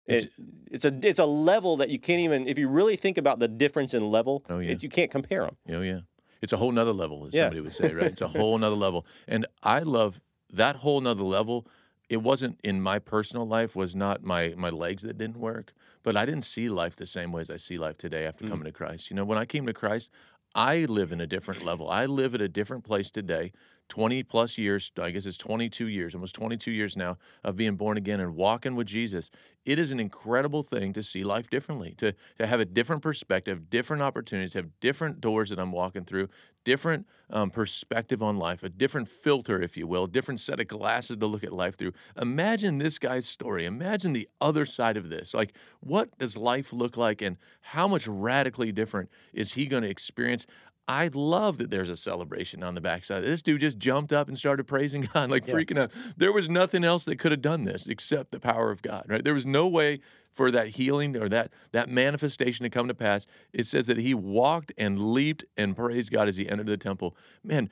It's- 0.06 0.24
It, 0.24 0.30
it's 0.70 0.84
a 0.84 0.98
it's 1.02 1.18
a 1.18 1.24
level 1.26 1.76
that 1.78 1.88
you 1.90 1.98
can't 1.98 2.20
even 2.20 2.46
if 2.48 2.58
you 2.58 2.68
really 2.68 2.96
think 2.96 3.16
about 3.18 3.38
the 3.38 3.48
difference 3.48 3.94
in 3.94 4.10
level, 4.10 4.42
Oh, 4.50 4.58
yeah. 4.58 4.72
it, 4.72 4.82
you 4.82 4.88
can't 4.88 5.10
compare 5.10 5.42
them. 5.42 5.56
Oh 5.70 5.80
yeah, 5.82 6.00
it's 6.42 6.52
a 6.52 6.56
whole 6.56 6.72
nother 6.72 6.92
level, 6.92 7.26
as 7.26 7.34
Yeah. 7.34 7.42
somebody 7.42 7.60
would 7.62 7.72
say, 7.74 7.92
right? 7.94 8.06
It's 8.12 8.20
a 8.20 8.28
whole 8.38 8.56
nother 8.58 8.76
level, 8.76 9.06
and 9.26 9.46
I 9.62 9.78
love 9.80 10.20
that 10.52 10.76
whole 10.76 11.00
nother 11.00 11.24
level. 11.24 11.66
It 12.10 12.18
wasn't 12.22 12.58
in 12.64 12.80
my 12.80 12.98
personal 12.98 13.46
life 13.46 13.76
was 13.76 13.94
not 13.94 14.22
my 14.22 14.54
my 14.56 14.70
legs 14.70 15.02
that 15.04 15.16
didn't 15.18 15.38
work, 15.38 15.72
but 16.08 16.16
I 16.16 16.24
didn't 16.24 16.46
see 16.46 16.70
life 16.70 16.96
the 16.96 17.04
same 17.06 17.32
way 17.32 17.42
as 17.42 17.50
I 17.50 17.58
see 17.58 17.76
life 17.76 17.98
today 17.98 18.24
after 18.24 18.42
Mm. 18.46 18.48
coming 18.48 18.64
to 18.64 18.72
Christ. 18.72 19.10
You 19.10 19.16
know, 19.16 19.26
when 19.26 19.36
I 19.36 19.44
came 19.44 19.66
to 19.66 19.74
Christ, 19.74 20.08
I 20.54 20.86
live 20.86 21.12
in 21.12 21.20
a 21.20 21.26
different 21.26 21.62
level. 21.62 21.90
I 21.90 22.06
live 22.06 22.34
at 22.34 22.40
a 22.40 22.48
different 22.48 22.82
place 22.82 23.10
today. 23.10 23.52
20 23.88 24.22
plus 24.22 24.58
years, 24.58 24.92
I 25.00 25.10
guess 25.10 25.26
it's 25.26 25.38
22 25.38 25.86
years, 25.86 26.14
almost 26.14 26.34
22 26.34 26.70
years 26.70 26.96
now 26.96 27.16
of 27.42 27.56
being 27.56 27.76
born 27.76 27.96
again 27.96 28.20
and 28.20 28.34
walking 28.34 28.76
with 28.76 28.86
Jesus. 28.86 29.30
It 29.64 29.78
is 29.78 29.90
an 29.90 30.00
incredible 30.00 30.62
thing 30.62 30.92
to 30.94 31.02
see 31.02 31.24
life 31.24 31.50
differently, 31.50 31.94
to, 31.98 32.14
to 32.38 32.46
have 32.46 32.60
a 32.60 32.64
different 32.64 33.02
perspective, 33.02 33.68
different 33.68 34.02
opportunities, 34.02 34.54
have 34.54 34.80
different 34.80 35.20
doors 35.20 35.50
that 35.50 35.58
I'm 35.58 35.72
walking 35.72 36.04
through, 36.04 36.28
different 36.64 37.06
um, 37.30 37.50
perspective 37.50 38.22
on 38.22 38.36
life, 38.36 38.62
a 38.62 38.68
different 38.68 39.08
filter, 39.08 39.60
if 39.60 39.76
you 39.76 39.86
will, 39.86 40.06
different 40.06 40.40
set 40.40 40.60
of 40.60 40.68
glasses 40.68 41.16
to 41.16 41.26
look 41.26 41.44
at 41.44 41.52
life 41.52 41.76
through. 41.76 41.92
Imagine 42.20 42.78
this 42.78 42.98
guy's 42.98 43.26
story. 43.26 43.64
Imagine 43.64 44.12
the 44.12 44.28
other 44.40 44.66
side 44.66 44.96
of 44.96 45.10
this. 45.10 45.34
Like, 45.34 45.54
what 45.80 46.18
does 46.18 46.36
life 46.36 46.72
look 46.72 46.96
like, 46.96 47.22
and 47.22 47.36
how 47.60 47.88
much 47.88 48.06
radically 48.06 48.72
different 48.72 49.08
is 49.32 49.54
he 49.54 49.66
going 49.66 49.82
to 49.82 49.88
experience? 49.88 50.46
I 50.88 51.10
love 51.12 51.58
that 51.58 51.70
there's 51.70 51.90
a 51.90 51.96
celebration 51.96 52.62
on 52.62 52.74
the 52.74 52.80
backside. 52.80 53.22
This 53.22 53.42
dude 53.42 53.60
just 53.60 53.78
jumped 53.78 54.10
up 54.12 54.26
and 54.26 54.38
started 54.38 54.64
praising 54.64 55.02
God, 55.14 55.30
like 55.30 55.46
Yeah. 55.46 55.54
freaking 55.54 55.78
out. 55.78 55.92
There 56.16 56.32
was 56.32 56.48
nothing 56.48 56.82
else 56.82 57.04
that 57.04 57.16
could 57.18 57.30
have 57.30 57.42
done 57.42 57.64
this 57.64 57.86
except 57.86 58.30
the 58.30 58.40
power 58.40 58.70
of 58.70 58.80
God, 58.80 59.04
right? 59.06 59.22
There 59.22 59.34
was 59.34 59.44
no 59.46 59.66
way 59.68 60.00
for 60.32 60.50
that 60.50 60.68
healing 60.68 61.16
or 61.16 61.28
that 61.28 61.52
that 61.72 61.88
manifestation 61.90 62.62
to 62.64 62.70
come 62.70 62.88
to 62.88 62.94
pass. 62.94 63.26
It 63.52 63.66
says 63.66 63.86
that 63.86 63.98
he 63.98 64.14
walked 64.14 64.72
and 64.78 65.12
leaped 65.12 65.44
and 65.56 65.76
praised 65.76 66.10
God 66.10 66.26
as 66.28 66.36
he 66.36 66.48
entered 66.48 66.66
the 66.66 66.76
temple. 66.76 67.14
Man, 67.44 67.68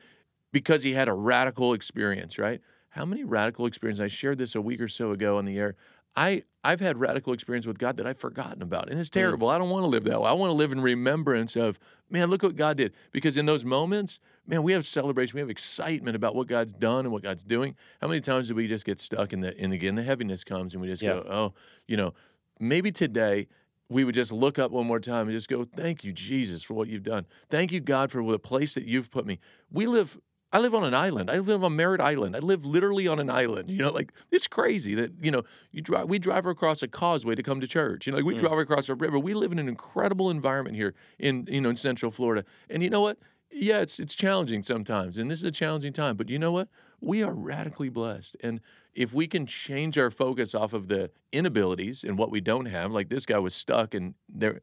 because 0.53 0.83
he 0.83 0.93
had 0.93 1.09
a 1.09 1.13
radical 1.15 1.73
experience, 1.73 2.39
right? 2.39 2.61
How 2.91 3.05
many 3.05 3.25
radical 3.25 3.67
experiences? 3.67 4.03
I 4.05 4.09
shared 4.09 4.39
this 4.39 4.55
a 4.55 4.61
week 4.61 4.81
or 4.81 4.89
so 4.89 5.11
ago 5.13 5.39
on 5.39 5.45
the 5.45 5.59
air. 5.59 5.77
I 6.17 6.43
I've 6.65 6.81
had 6.81 6.99
radical 6.99 7.33
experience 7.33 7.67
with 7.67 7.79
God 7.79 7.97
that 7.99 8.07
I've 8.07 8.19
forgotten 8.19 8.63
about, 8.63 8.91
and 8.91 8.99
it's 8.99 9.09
hmm. 9.09 9.19
terrible. 9.19 9.49
I 9.51 9.59
don't 9.59 9.71
want 9.71 9.85
to 9.85 9.89
live 9.89 10.05
that 10.05 10.21
way. 10.21 10.29
I 10.29 10.33
want 10.33 10.51
to 10.51 10.55
live 10.55 10.73
in 10.73 10.81
remembrance 10.81 11.55
of, 11.55 11.79
man, 12.11 12.29
look 12.29 12.43
what 12.43 12.57
God 12.57 12.77
did. 12.77 12.93
Because 13.13 13.37
in 13.37 13.47
those 13.47 13.65
moments, 13.65 14.19
man, 14.47 14.63
we 14.63 14.73
have 14.73 14.85
celebration, 14.85 15.37
we 15.37 15.41
have 15.41 15.51
excitement 15.51 16.17
about 16.17 16.35
what 16.35 16.49
God's 16.49 16.73
done 16.73 17.05
and 17.05 17.13
what 17.13 17.23
God's 17.23 17.45
doing. 17.45 17.77
How 18.01 18.09
many 18.09 18.21
times 18.21 18.49
do 18.49 18.55
we 18.55 18.67
just 18.67 18.85
get 18.85 18.99
stuck 18.99 19.33
in 19.33 19.41
the 19.41 19.57
and 19.61 19.73
again 19.73 19.95
the 19.95 20.03
heaviness 20.03 20.43
comes 20.43 20.73
and 20.73 20.81
we 20.81 20.89
just 20.89 21.03
Yeah. 21.03 21.15
go, 21.15 21.27
oh, 21.29 21.55
you 21.87 21.97
know, 21.97 22.15
maybe 22.59 22.91
today 22.91 23.47
we 23.89 24.03
would 24.03 24.15
just 24.15 24.33
look 24.33 24.59
up 24.59 24.73
one 24.73 24.87
more 24.87 24.99
time 24.99 25.29
and 25.29 25.37
just 25.37 25.49
go, 25.49 25.65
thank 25.65 26.03
you, 26.03 26.13
Jesus, 26.13 26.63
for 26.63 26.75
what 26.75 26.89
you've 26.89 27.05
done. 27.05 27.27
Thank 27.49 27.71
you, 27.71 27.81
God, 27.81 28.11
for 28.11 28.25
the 28.29 28.39
place 28.39 28.75
that 28.75 28.85
you've 28.85 29.11
put 29.11 29.27
me. 29.27 29.39
We 29.71 29.87
live 29.87 30.19
I 30.57 30.59
live 30.59 30.75
on 30.75 30.85
an 30.85 30.95
island. 30.95 31.31
I 31.31 31.37
live 31.41 31.63
on 31.63 31.77
Merritt 31.77 32.01
Island. 32.01 32.35
I 32.35 32.39
live 32.39 32.65
literally 32.65 33.07
on 33.07 33.19
an 33.19 33.29
island. 33.29 33.71
You 33.71 33.77
know, 33.77 33.91
like 33.91 34.11
it's 34.31 34.47
crazy 34.47 34.95
that 34.95 35.13
you 35.21 35.31
know 35.31 35.43
you 35.71 35.83
drive. 35.83 36.09
We 36.09 36.19
drive 36.19 36.47
across 36.47 36.83
a 36.83 36.89
causeway 36.89 37.35
to 37.35 37.43
come 37.43 37.61
to 37.61 37.67
church. 37.67 38.07
You 38.07 38.13
know, 38.13 38.17
like 38.17 38.25
we 38.25 38.33
Mm. 38.33 38.39
drive 38.39 38.59
across 38.59 38.89
a 38.89 38.95
river. 38.95 39.19
We 39.19 39.35
live 39.35 39.53
in 39.53 39.59
an 39.59 39.69
incredible 39.69 40.31
environment 40.31 40.75
here 40.75 40.95
in 41.19 41.47
you 41.51 41.61
know 41.61 41.69
in 41.69 41.77
Central 41.77 42.11
Florida. 42.11 42.43
And 42.71 42.83
you 42.83 42.89
know 42.89 43.03
what? 43.03 43.19
Yeah, 43.51 43.81
it's 43.81 44.01
it's 44.01 44.15
challenging 44.15 44.63
sometimes, 44.63 45.19
and 45.19 45.31
this 45.31 45.41
is 45.41 45.45
a 45.45 45.51
challenging 45.51 45.93
time. 45.93 46.17
But 46.17 46.31
you 46.31 46.39
know 46.39 46.53
what? 46.53 46.69
We 47.03 47.23
are 47.23 47.35
radically 47.35 47.91
blessed, 47.91 48.39
and 48.43 48.63
if 48.95 49.13
we 49.13 49.27
can 49.27 49.45
change 49.45 49.99
our 49.99 50.11
focus 50.11 50.55
off 50.55 50.73
of 50.73 50.89
the 50.89 51.11
inabilities 51.33 52.03
and 52.03 52.17
what 52.17 52.31
we 52.31 52.41
don't 52.41 52.67
have, 52.67 52.93
like 52.93 53.11
this 53.11 53.27
guy 53.27 53.39
was 53.39 53.55
stuck, 53.55 53.93
and 53.93 54.15
there, 54.27 54.63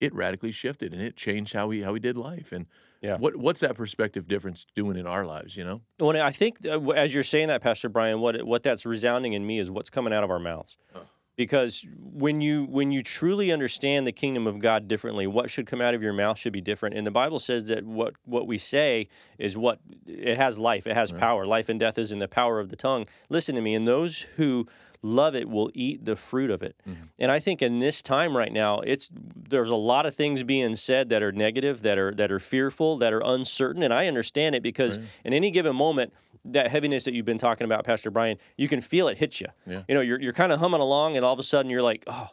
it 0.00 0.14
radically 0.14 0.52
shifted, 0.52 0.92
and 0.92 1.00
it 1.00 1.16
changed 1.16 1.54
how 1.54 1.68
we 1.68 1.80
how 1.80 1.94
we 1.94 2.00
did 2.00 2.18
life. 2.18 2.52
And 2.52 2.66
Yeah. 3.04 3.18
what 3.18 3.36
what's 3.36 3.60
that 3.60 3.74
perspective 3.74 4.26
difference 4.26 4.66
doing 4.74 4.96
in 4.96 5.06
our 5.06 5.26
lives? 5.26 5.56
You 5.56 5.64
know. 5.64 5.82
Well, 6.00 6.16
I 6.20 6.32
think 6.32 6.66
uh, 6.66 6.80
as 6.90 7.12
you're 7.12 7.22
saying 7.22 7.48
that, 7.48 7.60
Pastor 7.60 7.90
Brian, 7.90 8.20
what 8.20 8.42
what 8.44 8.62
that's 8.62 8.86
resounding 8.86 9.34
in 9.34 9.46
me 9.46 9.58
is 9.58 9.70
what's 9.70 9.90
coming 9.90 10.14
out 10.14 10.24
of 10.24 10.30
our 10.30 10.38
mouths. 10.38 10.78
Oh. 10.94 11.02
Because 11.36 11.84
when 11.98 12.40
you 12.40 12.64
when 12.64 12.92
you 12.92 13.02
truly 13.02 13.52
understand 13.52 14.06
the 14.06 14.12
kingdom 14.12 14.46
of 14.46 14.58
God 14.58 14.88
differently, 14.88 15.26
what 15.26 15.50
should 15.50 15.66
come 15.66 15.82
out 15.82 15.92
of 15.92 16.02
your 16.02 16.12
mouth 16.12 16.38
should 16.38 16.52
be 16.52 16.62
different. 16.62 16.96
And 16.96 17.06
the 17.06 17.10
Bible 17.10 17.38
says 17.38 17.66
that 17.66 17.84
what 17.84 18.14
what 18.24 18.46
we 18.46 18.56
say 18.56 19.08
is 19.36 19.56
what 19.56 19.80
it 20.06 20.38
has 20.38 20.58
life, 20.58 20.86
it 20.86 20.94
has 20.94 21.12
power. 21.12 21.44
Life 21.44 21.68
and 21.68 21.78
death 21.78 21.98
is 21.98 22.10
in 22.10 22.20
the 22.20 22.28
power 22.28 22.58
of 22.58 22.70
the 22.70 22.76
tongue. 22.76 23.06
Listen 23.28 23.54
to 23.56 23.60
me, 23.60 23.74
and 23.74 23.86
those 23.86 24.20
who 24.36 24.66
love 25.04 25.34
it 25.34 25.48
will 25.48 25.70
eat 25.74 26.04
the 26.04 26.16
fruit 26.16 26.50
of 26.50 26.62
it. 26.62 26.74
Mm-hmm. 26.88 27.02
And 27.18 27.30
I 27.30 27.38
think 27.38 27.60
in 27.60 27.78
this 27.78 28.00
time 28.02 28.36
right 28.36 28.52
now, 28.52 28.80
it's 28.80 29.08
there's 29.50 29.70
a 29.70 29.76
lot 29.76 30.06
of 30.06 30.14
things 30.16 30.42
being 30.42 30.74
said 30.74 31.10
that 31.10 31.22
are 31.22 31.30
negative, 31.30 31.82
that 31.82 31.98
are 31.98 32.12
that 32.14 32.32
are 32.32 32.40
fearful, 32.40 32.96
that 32.98 33.12
are 33.12 33.22
uncertain, 33.24 33.82
and 33.82 33.92
I 33.92 34.06
understand 34.08 34.54
it 34.54 34.62
because 34.62 34.98
in 35.24 35.34
any 35.34 35.50
given 35.50 35.76
moment, 35.76 36.12
that 36.46 36.70
heaviness 36.70 37.04
that 37.04 37.14
you've 37.14 37.26
been 37.26 37.38
talking 37.38 37.64
about, 37.66 37.84
Pastor 37.84 38.10
Brian, 38.10 38.38
you 38.56 38.66
can 38.68 38.80
feel 38.80 39.08
it 39.08 39.18
hit 39.18 39.40
you. 39.40 39.48
Yeah. 39.66 39.82
You 39.88 39.94
know, 39.94 40.00
you're 40.00 40.20
you're 40.20 40.32
kind 40.32 40.52
of 40.52 40.58
humming 40.60 40.80
along, 40.80 41.16
and 41.16 41.24
all 41.24 41.32
of 41.34 41.38
a 41.38 41.44
sudden 41.44 41.70
you're 41.70 41.82
like, 41.82 42.04
oh. 42.06 42.30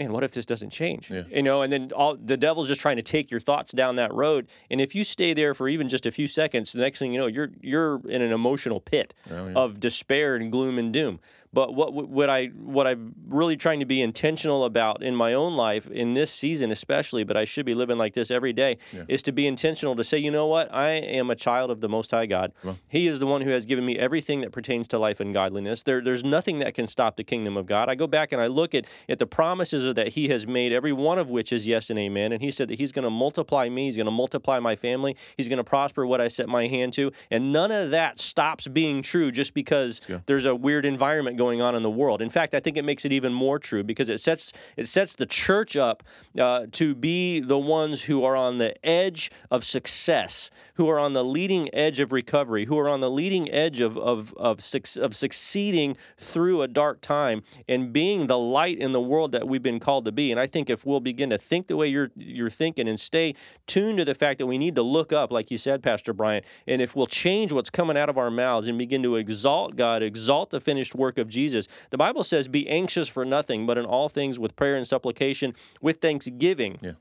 Man, 0.00 0.12
what 0.12 0.22
if 0.22 0.32
this 0.32 0.46
doesn't 0.46 0.70
change? 0.70 1.10
Yeah. 1.10 1.24
You 1.28 1.42
know, 1.42 1.62
and 1.62 1.72
then 1.72 1.90
all 1.92 2.14
the 2.14 2.36
devil's 2.36 2.68
just 2.68 2.80
trying 2.80 2.98
to 2.98 3.02
take 3.02 3.32
your 3.32 3.40
thoughts 3.40 3.72
down 3.72 3.96
that 3.96 4.14
road. 4.14 4.46
And 4.70 4.80
if 4.80 4.94
you 4.94 5.02
stay 5.02 5.34
there 5.34 5.54
for 5.54 5.68
even 5.68 5.88
just 5.88 6.06
a 6.06 6.12
few 6.12 6.28
seconds, 6.28 6.70
the 6.70 6.78
next 6.78 7.00
thing 7.00 7.12
you 7.12 7.18
know, 7.18 7.26
you're 7.26 7.50
you're 7.60 8.00
in 8.08 8.22
an 8.22 8.30
emotional 8.30 8.78
pit 8.78 9.12
Oh, 9.28 9.48
yeah. 9.48 9.54
of 9.54 9.80
despair 9.80 10.36
and 10.36 10.52
gloom 10.52 10.78
and 10.78 10.92
doom. 10.92 11.18
But 11.52 11.74
what 11.74 11.92
what 11.94 12.28
I 12.30 12.46
what 12.46 12.86
I'm 12.86 13.14
really 13.28 13.56
trying 13.56 13.80
to 13.80 13.86
be 13.86 14.02
intentional 14.02 14.64
about 14.64 15.02
in 15.02 15.14
my 15.14 15.32
own 15.34 15.56
life 15.56 15.86
in 15.90 16.14
this 16.14 16.30
season 16.30 16.70
especially, 16.70 17.24
but 17.24 17.36
I 17.36 17.44
should 17.44 17.64
be 17.66 17.74
living 17.74 17.96
like 17.98 18.14
this 18.14 18.30
every 18.30 18.52
day, 18.52 18.76
Yeah. 18.94 19.04
is 19.08 19.22
to 19.22 19.32
be 19.32 19.46
intentional 19.46 19.96
to 19.96 20.04
say, 20.04 20.18
you 20.18 20.30
know 20.30 20.46
what, 20.46 20.72
I 20.72 20.90
am 20.90 21.30
a 21.30 21.34
child 21.36 21.70
of 21.70 21.80
the 21.80 21.88
Most 21.88 22.10
High 22.10 22.26
God. 22.26 22.52
Well- 22.62 22.78
He 22.88 23.06
is 23.06 23.18
the 23.18 23.26
one 23.26 23.40
who 23.42 23.50
has 23.50 23.64
given 23.66 23.84
me 23.86 23.98
everything 23.98 24.40
that 24.42 24.52
pertains 24.52 24.86
to 24.88 24.98
life 24.98 25.20
and 25.20 25.32
godliness. 25.32 25.82
There, 25.82 26.00
there's 26.02 26.22
nothing 26.24 26.58
that 26.58 26.74
can 26.74 26.86
stop 26.86 27.16
the 27.16 27.24
kingdom 27.24 27.56
of 27.56 27.66
God. 27.66 27.88
I 27.88 27.94
go 27.94 28.06
back 28.06 28.32
and 28.32 28.40
I 28.42 28.46
look 28.46 28.74
at 28.74 28.84
at 29.08 29.18
the 29.18 29.26
promises 29.26 29.94
that 29.94 30.08
He 30.08 30.28
has 30.28 30.46
made, 30.46 30.72
every 30.72 30.92
one 30.92 31.18
of 31.18 31.30
which 31.30 31.52
is 31.52 31.66
yes 31.66 31.88
and 31.90 31.98
amen. 31.98 32.32
And 32.32 32.42
He 32.42 32.50
said 32.50 32.68
that 32.68 32.78
He's 32.78 32.92
going 32.92 33.04
to 33.04 33.10
multiply 33.10 33.68
me. 33.70 33.86
He's 33.86 33.96
going 33.96 34.04
to 34.06 34.10
multiply 34.12 34.58
my 34.58 34.76
family. 34.76 35.16
He's 35.36 35.48
going 35.48 35.56
to 35.58 35.64
prosper 35.64 36.06
what 36.06 36.20
I 36.20 36.28
set 36.28 36.48
my 36.48 36.66
hand 36.66 36.92
to. 36.94 37.10
And 37.30 37.52
none 37.52 37.70
of 37.72 37.90
that 37.92 38.18
stops 38.18 38.68
being 38.68 39.00
true 39.00 39.30
just 39.32 39.54
because 39.54 40.00
Yeah. 40.08 40.18
there's 40.26 40.44
a 40.44 40.54
weird 40.54 40.84
environment 40.84 41.37
going 41.38 41.62
on 41.62 41.74
in 41.74 41.82
the 41.82 41.90
world. 41.90 42.20
In 42.20 42.28
fact, 42.28 42.52
I 42.52 42.60
think 42.60 42.76
it 42.76 42.84
makes 42.84 43.06
it 43.06 43.12
even 43.12 43.32
more 43.32 43.58
true 43.58 43.82
because 43.82 44.10
it 44.10 44.20
sets 44.20 44.52
it 44.76 44.86
sets 44.86 45.14
the 45.14 45.24
church 45.24 45.76
up 45.76 46.02
uh, 46.38 46.66
to 46.72 46.94
be 46.94 47.40
the 47.40 47.58
ones 47.58 48.02
who 48.02 48.24
are 48.24 48.36
on 48.36 48.58
the 48.58 48.74
edge 48.84 49.30
of 49.50 49.64
success, 49.64 50.50
who 50.74 50.88
are 50.88 50.98
on 50.98 51.14
the 51.14 51.24
leading 51.24 51.74
edge 51.74 52.00
of 52.00 52.12
recovery, 52.12 52.66
who 52.66 52.78
are 52.78 52.88
on 52.88 53.00
the 53.00 53.10
leading 53.10 53.50
edge 53.50 53.80
of 53.80 53.96
of 53.96 54.34
of, 54.34 54.60
of 55.00 55.16
succeeding 55.16 55.96
through 56.18 56.60
a 56.60 56.68
dark 56.68 57.00
time 57.00 57.42
and 57.66 57.92
being 57.92 58.26
the 58.26 58.38
light 58.38 58.78
in 58.78 58.92
the 58.92 59.00
world 59.00 59.32
that 59.32 59.48
we've 59.48 59.62
been 59.62 59.80
called 59.80 60.04
to 60.04 60.12
be. 60.12 60.30
And 60.30 60.40
I 60.40 60.46
think 60.46 60.68
if 60.68 60.84
we'll 60.84 61.00
begin 61.00 61.30
to 61.30 61.38
think 61.38 61.68
the 61.68 61.76
way 61.76 61.86
you're 61.86 62.10
you're 62.16 62.50
thinking 62.50 62.88
and 62.88 62.98
stay 62.98 63.34
tuned 63.66 63.98
to 63.98 64.04
the 64.04 64.14
fact 64.14 64.38
that 64.38 64.46
we 64.46 64.58
need 64.58 64.74
to 64.74 64.82
look 64.82 65.12
up, 65.12 65.32
like 65.32 65.50
you 65.50 65.58
said, 65.58 65.82
Pastor 65.82 66.12
Brian, 66.12 66.42
and 66.66 66.82
if 66.82 66.96
we'll 66.96 67.06
change 67.06 67.52
what's 67.52 67.70
coming 67.70 67.96
out 67.96 68.08
of 68.08 68.18
our 68.18 68.30
mouths 68.30 68.66
and 68.66 68.76
begin 68.76 69.02
to 69.04 69.16
exalt 69.16 69.76
God, 69.76 70.02
exalt 70.02 70.50
the 70.50 70.60
finished 70.60 70.94
work 70.94 71.18
of 71.18 71.27
Jesus. 71.28 71.68
The 71.90 71.98
Bible 71.98 72.24
says, 72.24 72.48
"Be 72.48 72.68
anxious 72.68 73.08
for 73.08 73.24
nothing, 73.24 73.66
but 73.66 73.78
in 73.78 73.84
all 73.84 74.08
things 74.08 74.38
with 74.38 74.56
prayer 74.56 74.76
and 74.76 74.86
supplication 74.86 75.54
with 75.80 76.00
thanksgiving." 76.00 76.78
Yeah 76.80 76.92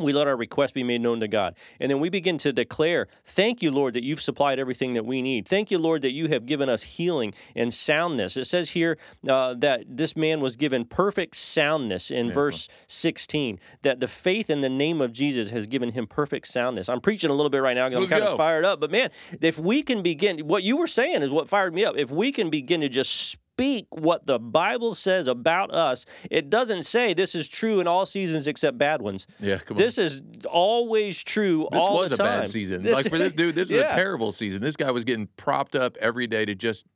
we 0.00 0.12
let 0.12 0.26
our 0.26 0.36
request 0.36 0.74
be 0.74 0.82
made 0.82 1.00
known 1.00 1.20
to 1.20 1.28
God. 1.28 1.54
And 1.78 1.90
then 1.90 2.00
we 2.00 2.08
begin 2.08 2.38
to 2.38 2.52
declare, 2.52 3.06
Thank 3.24 3.62
you, 3.62 3.70
Lord, 3.70 3.94
that 3.94 4.02
you've 4.02 4.22
supplied 4.22 4.58
everything 4.58 4.94
that 4.94 5.04
we 5.04 5.22
need. 5.22 5.46
Thank 5.46 5.70
you, 5.70 5.78
Lord, 5.78 6.02
that 6.02 6.12
you 6.12 6.28
have 6.28 6.46
given 6.46 6.68
us 6.68 6.82
healing 6.82 7.34
and 7.54 7.72
soundness. 7.72 8.36
It 8.36 8.46
says 8.46 8.70
here 8.70 8.98
uh, 9.28 9.54
that 9.54 9.84
this 9.88 10.16
man 10.16 10.40
was 10.40 10.56
given 10.56 10.84
perfect 10.84 11.36
soundness 11.36 12.10
in 12.10 12.26
yeah. 12.26 12.34
verse 12.34 12.68
16, 12.86 13.58
that 13.82 14.00
the 14.00 14.08
faith 14.08 14.50
in 14.50 14.60
the 14.60 14.68
name 14.68 15.00
of 15.00 15.12
Jesus 15.12 15.50
has 15.50 15.66
given 15.66 15.92
him 15.92 16.06
perfect 16.06 16.48
soundness. 16.48 16.88
I'm 16.88 17.00
preaching 17.00 17.30
a 17.30 17.34
little 17.34 17.50
bit 17.50 17.58
right 17.58 17.74
now 17.74 17.88
because 17.88 18.04
I'm 18.04 18.10
kind 18.10 18.24
go. 18.24 18.32
of 18.32 18.36
fired 18.36 18.64
up. 18.64 18.80
But 18.80 18.90
man, 18.90 19.10
if 19.40 19.58
we 19.58 19.82
can 19.82 20.02
begin, 20.02 20.46
what 20.46 20.62
you 20.62 20.76
were 20.76 20.86
saying 20.86 21.22
is 21.22 21.30
what 21.30 21.48
fired 21.48 21.74
me 21.74 21.84
up. 21.84 21.96
If 21.96 22.10
we 22.10 22.32
can 22.32 22.50
begin 22.50 22.80
to 22.80 22.88
just 22.88 23.36
speak 23.60 23.86
what 23.90 24.26
the 24.26 24.38
Bible 24.38 24.94
says 24.94 25.26
about 25.26 25.70
us. 25.70 26.06
It 26.30 26.48
doesn't 26.48 26.84
say 26.84 27.12
this 27.12 27.34
is 27.34 27.46
true 27.48 27.80
in 27.80 27.86
all 27.86 28.06
seasons 28.06 28.46
except 28.46 28.78
bad 28.78 29.02
ones. 29.02 29.26
Yeah, 29.38 29.58
come 29.58 29.76
on. 29.76 29.82
This 29.82 29.98
is 29.98 30.22
always 30.48 31.22
true 31.22 31.68
this 31.70 31.82
all 31.82 31.98
was 31.98 32.10
the 32.10 32.16
time. 32.16 32.26
a 32.26 32.40
bad 32.42 32.50
season. 32.50 32.82
This, 32.82 32.96
like 32.96 33.10
for 33.10 33.18
this 33.18 33.32
dude, 33.34 33.54
this 33.54 33.70
is 33.70 33.76
yeah. 33.76 33.92
a 33.92 33.94
terrible 33.94 34.32
season. 34.32 34.62
This 34.62 34.76
guy 34.76 34.90
was 34.90 35.04
getting 35.04 35.26
propped 35.36 35.74
up 35.74 35.98
every 35.98 36.26
day 36.26 36.46
to 36.46 36.54
just 36.54 36.86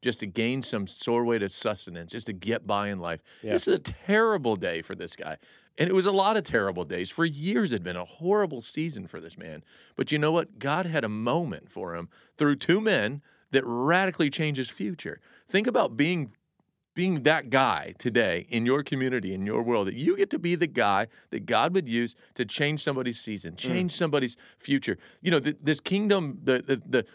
just 0.00 0.20
to 0.20 0.26
gain 0.26 0.62
some 0.62 0.86
sore 0.86 1.24
weight 1.24 1.42
of 1.42 1.52
sustenance, 1.52 2.12
just 2.12 2.26
to 2.26 2.32
get 2.32 2.66
by 2.66 2.88
in 2.88 2.98
life. 3.00 3.22
Yeah. 3.42 3.52
This 3.52 3.68
is 3.68 3.74
a 3.74 3.78
terrible 3.78 4.56
day 4.56 4.82
for 4.82 4.94
this 4.94 5.16
guy. 5.16 5.38
And 5.78 5.88
it 5.88 5.92
was 5.94 6.06
a 6.06 6.12
lot 6.12 6.36
of 6.36 6.44
terrible 6.44 6.84
days. 6.84 7.08
For 7.08 7.24
years, 7.24 7.72
it 7.72 7.76
had 7.76 7.84
been 7.84 7.96
a 7.96 8.04
horrible 8.04 8.60
season 8.60 9.06
for 9.06 9.20
this 9.20 9.38
man. 9.38 9.62
But 9.96 10.12
you 10.12 10.18
know 10.18 10.32
what? 10.32 10.58
God 10.58 10.86
had 10.86 11.04
a 11.04 11.08
moment 11.08 11.70
for 11.70 11.94
him 11.94 12.08
through 12.36 12.56
two 12.56 12.80
men 12.80 13.22
that 13.52 13.62
radically 13.64 14.28
changed 14.28 14.58
his 14.58 14.68
future. 14.68 15.20
Think 15.52 15.66
about 15.66 15.98
being 15.98 16.32
being 16.94 17.24
that 17.24 17.50
guy 17.50 17.94
today 17.98 18.46
in 18.48 18.64
your 18.64 18.82
community, 18.82 19.34
in 19.34 19.44
your 19.44 19.62
world, 19.62 19.86
that 19.86 19.94
you 19.94 20.16
get 20.16 20.30
to 20.30 20.38
be 20.38 20.54
the 20.54 20.66
guy 20.66 21.08
that 21.28 21.44
God 21.44 21.74
would 21.74 21.86
use 21.86 22.14
to 22.36 22.46
change 22.46 22.82
somebody's 22.82 23.20
season, 23.20 23.52
mm. 23.52 23.58
change 23.58 23.92
mm. 23.92 23.96
somebody's 23.96 24.38
future. 24.56 24.96
You 25.20 25.30
know, 25.30 25.40
this 25.40 25.78
kingdom, 25.80 26.38
the, 26.42 26.62
the 26.66 26.82
the 26.86 27.06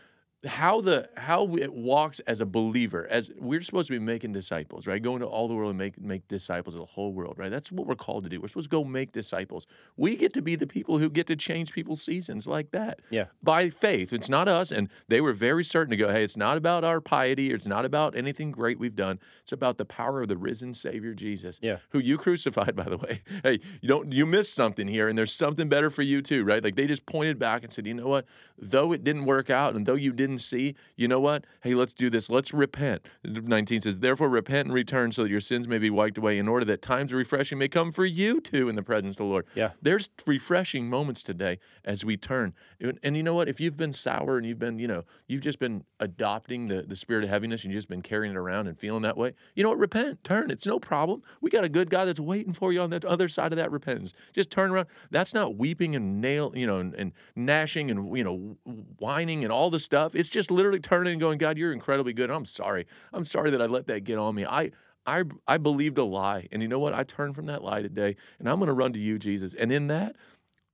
how 0.45 0.81
the 0.81 1.09
how 1.17 1.55
it 1.55 1.73
walks 1.73 2.19
as 2.21 2.39
a 2.39 2.45
believer 2.45 3.07
as 3.09 3.31
we're 3.39 3.61
supposed 3.61 3.87
to 3.87 3.93
be 3.93 3.99
making 3.99 4.31
disciples 4.31 4.85
right? 4.85 5.01
Going 5.01 5.21
to 5.21 5.25
all 5.25 5.47
the 5.47 5.55
world 5.55 5.71
and 5.71 5.79
make 5.79 5.99
make 5.99 6.27
disciples 6.27 6.75
of 6.75 6.81
the 6.81 6.85
whole 6.85 7.11
world 7.11 7.35
right? 7.37 7.49
That's 7.49 7.71
what 7.71 7.87
we're 7.87 7.95
called 7.95 8.23
to 8.25 8.29
do. 8.29 8.39
We're 8.39 8.49
supposed 8.49 8.69
to 8.69 8.75
go 8.75 8.83
make 8.83 9.11
disciples. 9.11 9.65
We 9.95 10.15
get 10.15 10.33
to 10.33 10.43
be 10.43 10.55
the 10.55 10.67
people 10.67 10.99
who 10.99 11.09
get 11.09 11.25
to 11.27 11.35
change 11.35 11.73
people's 11.73 12.03
seasons 12.03 12.45
like 12.45 12.69
that 12.71 12.99
yeah. 13.09 13.25
by 13.41 13.71
faith. 13.71 14.13
It's 14.13 14.29
not 14.29 14.47
us 14.47 14.71
and 14.71 14.89
they 15.07 15.21
were 15.21 15.33
very 15.33 15.63
certain 15.63 15.89
to 15.89 15.97
go 15.97 16.11
hey 16.11 16.23
it's 16.23 16.37
not 16.37 16.55
about 16.55 16.83
our 16.83 17.01
piety. 17.01 17.49
It's 17.51 17.67
not 17.67 17.83
about 17.83 18.15
anything 18.15 18.51
great 18.51 18.77
we've 18.77 18.95
done. 18.95 19.19
It's 19.41 19.51
about 19.51 19.79
the 19.79 19.85
power 19.85 20.21
of 20.21 20.27
the 20.27 20.37
risen 20.37 20.75
savior 20.75 21.15
jesus 21.15 21.59
yeah. 21.63 21.77
who 21.89 21.99
you 21.99 22.19
crucified 22.19 22.75
by 22.75 22.83
the 22.83 22.97
way. 22.97 23.21
Hey 23.41 23.59
you 23.81 23.89
don't 23.89 24.13
you 24.13 24.27
missed 24.27 24.53
something 24.53 24.87
here 24.87 25.07
and 25.07 25.17
there's 25.17 25.33
something 25.33 25.67
better 25.67 25.89
for 25.89 26.03
you 26.03 26.21
too 26.21 26.45
right? 26.45 26.63
Like 26.63 26.75
they 26.75 26.85
just 26.85 27.07
pointed 27.07 27.39
back 27.39 27.63
and 27.63 27.73
said 27.73 27.87
you 27.87 27.95
know 27.95 28.07
what? 28.07 28.25
Though 28.59 28.91
it 28.91 29.03
didn't 29.03 29.25
work 29.25 29.49
out 29.49 29.75
and 29.75 29.85
though 29.87 29.95
you 29.95 30.13
didn't 30.13 30.26
didn't 30.27 30.41
see, 30.41 30.75
you 30.95 31.07
know 31.07 31.19
what? 31.19 31.45
Hey, 31.61 31.73
let's 31.73 31.93
do 31.93 32.09
this. 32.09 32.29
Let's 32.29 32.53
repent. 32.53 33.05
19 33.23 33.81
says, 33.81 33.99
Therefore, 33.99 34.29
repent 34.29 34.67
and 34.67 34.73
return 34.73 35.11
so 35.11 35.23
that 35.23 35.29
your 35.29 35.41
sins 35.41 35.67
may 35.67 35.77
be 35.77 35.89
wiped 35.89 36.17
away, 36.17 36.37
in 36.37 36.47
order 36.47 36.65
that 36.65 36.81
times 36.81 37.11
of 37.11 37.17
refreshing 37.17 37.57
may 37.57 37.67
come 37.67 37.91
for 37.91 38.05
you 38.05 38.41
too 38.41 38.69
in 38.69 38.75
the 38.75 38.83
presence 38.83 39.13
of 39.13 39.17
the 39.17 39.23
Lord. 39.25 39.45
Yeah. 39.55 39.71
There's 39.81 40.09
refreshing 40.25 40.89
moments 40.89 41.23
today 41.23 41.59
as 41.85 42.03
we 42.03 42.17
turn. 42.17 42.53
And, 42.79 42.99
and 43.03 43.17
you 43.17 43.23
know 43.23 43.33
what? 43.33 43.47
If 43.47 43.59
you've 43.59 43.77
been 43.77 43.93
sour 43.93 44.37
and 44.37 44.45
you've 44.45 44.59
been, 44.59 44.79
you 44.79 44.87
know, 44.87 45.03
you've 45.27 45.41
just 45.41 45.59
been 45.59 45.83
adopting 45.99 46.67
the, 46.67 46.83
the 46.83 46.95
spirit 46.95 47.23
of 47.23 47.29
heaviness 47.29 47.63
and 47.63 47.71
you've 47.71 47.79
just 47.79 47.89
been 47.89 48.01
carrying 48.01 48.33
it 48.33 48.37
around 48.37 48.67
and 48.67 48.77
feeling 48.77 49.01
that 49.03 49.17
way, 49.17 49.33
you 49.55 49.63
know 49.63 49.69
what? 49.69 49.79
Repent, 49.79 50.23
turn. 50.23 50.51
It's 50.51 50.65
no 50.65 50.79
problem. 50.79 51.23
We 51.41 51.49
got 51.49 51.63
a 51.63 51.69
good 51.69 51.89
God 51.89 52.05
that's 52.05 52.19
waiting 52.19 52.53
for 52.53 52.73
you 52.73 52.81
on 52.81 52.89
the 52.89 53.07
other 53.07 53.27
side 53.27 53.53
of 53.53 53.57
that 53.57 53.71
repentance. 53.71 54.13
Just 54.33 54.51
turn 54.51 54.71
around. 54.71 54.87
That's 55.09 55.33
not 55.33 55.55
weeping 55.55 55.95
and 55.95 56.21
nail, 56.21 56.51
you 56.55 56.67
know, 56.67 56.77
and, 56.77 56.93
and 56.95 57.13
gnashing 57.35 57.89
and, 57.89 58.15
you 58.17 58.23
know, 58.23 58.57
whining 58.99 59.43
and 59.43 59.51
all 59.51 59.69
the 59.69 59.79
stuff. 59.79 60.15
It's 60.17 60.29
just 60.29 60.49
literally 60.49 60.79
turning 60.79 61.13
and 61.13 61.21
going, 61.21 61.37
God, 61.37 61.57
you're 61.57 61.71
incredibly 61.71 62.13
good. 62.13 62.31
I'm 62.31 62.45
sorry. 62.45 62.87
I'm 63.13 63.25
sorry 63.25 63.51
that 63.51 63.61
I 63.61 63.65
let 63.65 63.87
that 63.87 64.03
get 64.03 64.17
on 64.17 64.35
me. 64.35 64.45
I 64.45 64.71
I 65.05 65.23
I 65.47 65.57
believed 65.57 65.97
a 65.97 66.03
lie. 66.03 66.47
And 66.51 66.61
you 66.61 66.67
know 66.67 66.79
what? 66.79 66.93
I 66.93 67.03
turned 67.03 67.35
from 67.35 67.45
that 67.45 67.63
lie 67.63 67.81
today 67.81 68.15
and 68.39 68.49
I'm 68.49 68.59
gonna 68.59 68.73
run 68.73 68.93
to 68.93 68.99
you, 68.99 69.19
Jesus. 69.19 69.53
And 69.53 69.71
in 69.71 69.87
that, 69.87 70.15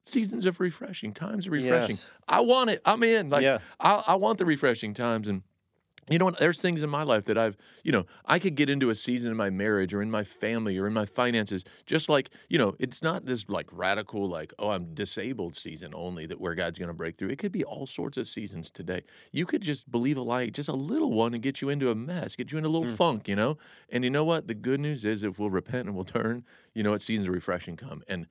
seasons 0.05 0.45
of 0.45 0.59
refreshing, 0.59 1.13
times 1.13 1.45
of 1.45 1.51
refreshing. 1.51 1.97
Yes. 1.97 2.09
I 2.27 2.41
want 2.41 2.69
it. 2.69 2.81
I'm 2.85 3.03
in. 3.03 3.29
Like 3.29 3.43
yeah. 3.43 3.59
I, 3.79 4.03
I 4.07 4.15
want 4.15 4.37
the 4.37 4.45
refreshing 4.45 4.93
times. 4.93 5.27
And 5.27 5.43
you 6.09 6.19
know 6.19 6.25
what? 6.25 6.39
There's 6.39 6.61
things 6.61 6.81
in 6.81 6.89
my 6.89 7.03
life 7.03 7.25
that 7.25 7.37
I've, 7.37 7.55
you 7.83 7.91
know, 7.91 8.05
I 8.25 8.39
could 8.39 8.55
get 8.55 8.69
into 8.69 8.89
a 8.89 8.95
season 8.95 9.31
in 9.31 9.37
my 9.37 9.49
marriage 9.49 9.93
or 9.93 10.01
in 10.01 10.11
my 10.11 10.23
family 10.23 10.77
or 10.77 10.87
in 10.87 10.93
my 10.93 11.05
finances, 11.05 11.63
just 11.85 12.09
like, 12.09 12.29
you 12.49 12.57
know, 12.57 12.75
it's 12.79 13.01
not 13.01 13.25
this 13.25 13.47
like 13.49 13.67
radical, 13.71 14.27
like, 14.27 14.53
oh, 14.59 14.71
I'm 14.71 14.93
disabled 14.93 15.55
season 15.55 15.93
only 15.95 16.25
that 16.25 16.39
where 16.39 16.55
God's 16.55 16.77
going 16.77 16.87
to 16.87 16.93
break 16.93 17.17
through. 17.17 17.29
It 17.29 17.39
could 17.39 17.51
be 17.51 17.63
all 17.63 17.85
sorts 17.85 18.17
of 18.17 18.27
seasons 18.27 18.69
today. 18.69 19.03
You 19.31 19.45
could 19.45 19.61
just 19.61 19.89
believe 19.91 20.17
a 20.17 20.21
lie, 20.21 20.47
just 20.47 20.69
a 20.69 20.73
little 20.73 21.11
one, 21.11 21.33
and 21.33 21.41
get 21.41 21.61
you 21.61 21.69
into 21.69 21.89
a 21.89 21.95
mess, 21.95 22.35
get 22.35 22.51
you 22.51 22.57
in 22.57 22.65
a 22.65 22.69
little 22.69 22.89
mm. 22.89 22.95
funk, 22.95 23.27
you 23.27 23.35
know? 23.35 23.57
And 23.89 24.03
you 24.03 24.09
know 24.09 24.23
what? 24.23 24.47
The 24.47 24.55
good 24.55 24.79
news 24.79 25.05
is 25.05 25.23
if 25.23 25.39
we'll 25.39 25.49
repent 25.49 25.87
and 25.87 25.95
we'll 25.95 26.03
turn, 26.03 26.43
you 26.73 26.83
know 26.83 26.91
what? 26.91 27.01
Seasons 27.01 27.27
of 27.27 27.33
refreshing 27.33 27.77
come. 27.77 28.03
And 28.07 28.27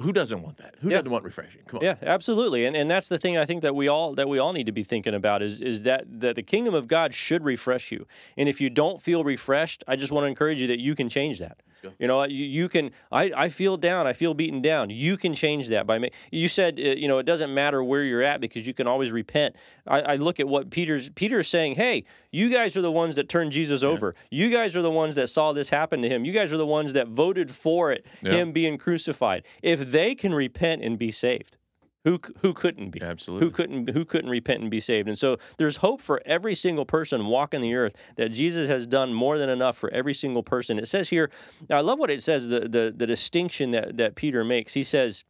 who 0.00 0.12
doesn't 0.12 0.42
want 0.42 0.56
that? 0.56 0.74
Who 0.80 0.88
yeah. 0.88 0.98
doesn't 0.98 1.10
want 1.10 1.24
refreshing? 1.24 1.62
Come 1.66 1.78
on. 1.78 1.84
Yeah, 1.84 1.96
absolutely. 2.02 2.64
And 2.66 2.76
and 2.76 2.90
that's 2.90 3.08
the 3.08 3.18
thing 3.18 3.36
I 3.36 3.44
think 3.44 3.62
that 3.62 3.74
we 3.74 3.88
all 3.88 4.14
that 4.14 4.28
we 4.28 4.38
all 4.38 4.52
need 4.52 4.66
to 4.66 4.72
be 4.72 4.82
thinking 4.82 5.14
about 5.14 5.42
is 5.42 5.60
is 5.60 5.82
that 5.84 6.04
that 6.20 6.36
the 6.36 6.42
kingdom 6.42 6.74
of 6.74 6.88
God 6.88 7.14
should 7.14 7.44
refresh 7.44 7.92
you. 7.92 8.06
And 8.36 8.48
if 8.48 8.60
you 8.60 8.70
don't 8.70 9.00
feel 9.00 9.24
refreshed, 9.24 9.84
I 9.86 9.96
just 9.96 10.12
want 10.12 10.24
to 10.24 10.28
encourage 10.28 10.60
you 10.60 10.68
that 10.68 10.80
you 10.80 10.94
can 10.94 11.08
change 11.08 11.38
that. 11.38 11.58
You 11.98 12.06
know, 12.06 12.24
you, 12.24 12.44
you 12.44 12.68
can. 12.68 12.90
I, 13.10 13.32
I 13.36 13.48
feel 13.48 13.76
down. 13.76 14.06
I 14.06 14.12
feel 14.12 14.34
beaten 14.34 14.62
down. 14.62 14.90
You 14.90 15.16
can 15.16 15.34
change 15.34 15.68
that 15.68 15.86
by. 15.86 16.10
You 16.30 16.48
said 16.48 16.78
uh, 16.78 16.82
you 16.82 17.08
know 17.08 17.18
it 17.18 17.26
doesn't 17.26 17.52
matter 17.52 17.82
where 17.82 18.04
you're 18.04 18.22
at 18.22 18.40
because 18.40 18.66
you 18.66 18.74
can 18.74 18.86
always 18.86 19.10
repent. 19.10 19.56
I, 19.86 20.00
I 20.00 20.16
look 20.16 20.40
at 20.40 20.48
what 20.48 20.70
Peter's 20.70 21.10
Peter's 21.10 21.48
saying. 21.48 21.74
Hey, 21.74 22.04
you 22.32 22.48
guys 22.48 22.76
are 22.76 22.80
the 22.80 22.90
ones 22.90 23.16
that 23.16 23.28
turned 23.28 23.52
Jesus 23.52 23.82
yeah. 23.82 23.90
over. 23.90 24.14
You 24.30 24.50
guys 24.50 24.74
are 24.74 24.82
the 24.82 24.90
ones 24.90 25.14
that 25.14 25.28
saw 25.28 25.52
this 25.52 25.68
happen 25.68 26.02
to 26.02 26.08
him. 26.08 26.24
You 26.24 26.32
guys 26.32 26.52
are 26.52 26.56
the 26.56 26.66
ones 26.66 26.94
that 26.94 27.08
voted 27.08 27.50
for 27.50 27.92
it, 27.92 28.04
yeah. 28.22 28.32
him 28.32 28.52
being 28.52 28.78
crucified. 28.78 29.44
If 29.62 29.92
they 29.92 30.14
can 30.14 30.34
repent 30.34 30.82
and 30.82 30.98
be 30.98 31.10
saved, 31.10 31.58
who 32.04 32.18
who 32.40 32.52
couldn't 32.52 32.90
be? 32.90 33.00
Absolutely. 33.00 33.46
Who 33.46 33.52
couldn't 33.52 33.90
who 33.90 34.04
couldn't 34.04 34.30
repent 34.30 34.60
and 34.60 34.70
be 34.70 34.80
saved? 34.80 35.06
And 35.06 35.18
so 35.18 35.36
there's 35.58 35.76
hope 35.76 36.00
for 36.00 36.20
every 36.26 36.54
single 36.54 36.84
person 36.84 37.26
walking 37.26 37.60
the 37.60 37.74
earth 37.74 38.14
that 38.16 38.30
Jesus 38.30 38.68
has 38.68 38.86
done 38.86 39.14
more 39.14 39.38
than 39.38 39.48
enough 39.48 39.76
for 39.76 39.88
every 39.90 40.14
single 40.14 40.42
person. 40.42 40.78
It 40.78 40.88
says 40.88 41.10
here, 41.10 41.30
I 41.70 41.80
love 41.80 42.00
what 42.00 42.10
it 42.10 42.22
says 42.22 42.48
the 42.48 42.60
the, 42.60 42.92
the 42.96 43.06
distinction 43.06 43.70
that 43.70 43.98
that 43.98 44.16
Peter 44.16 44.42
makes. 44.42 44.74
He 44.74 44.82
says 44.82 45.24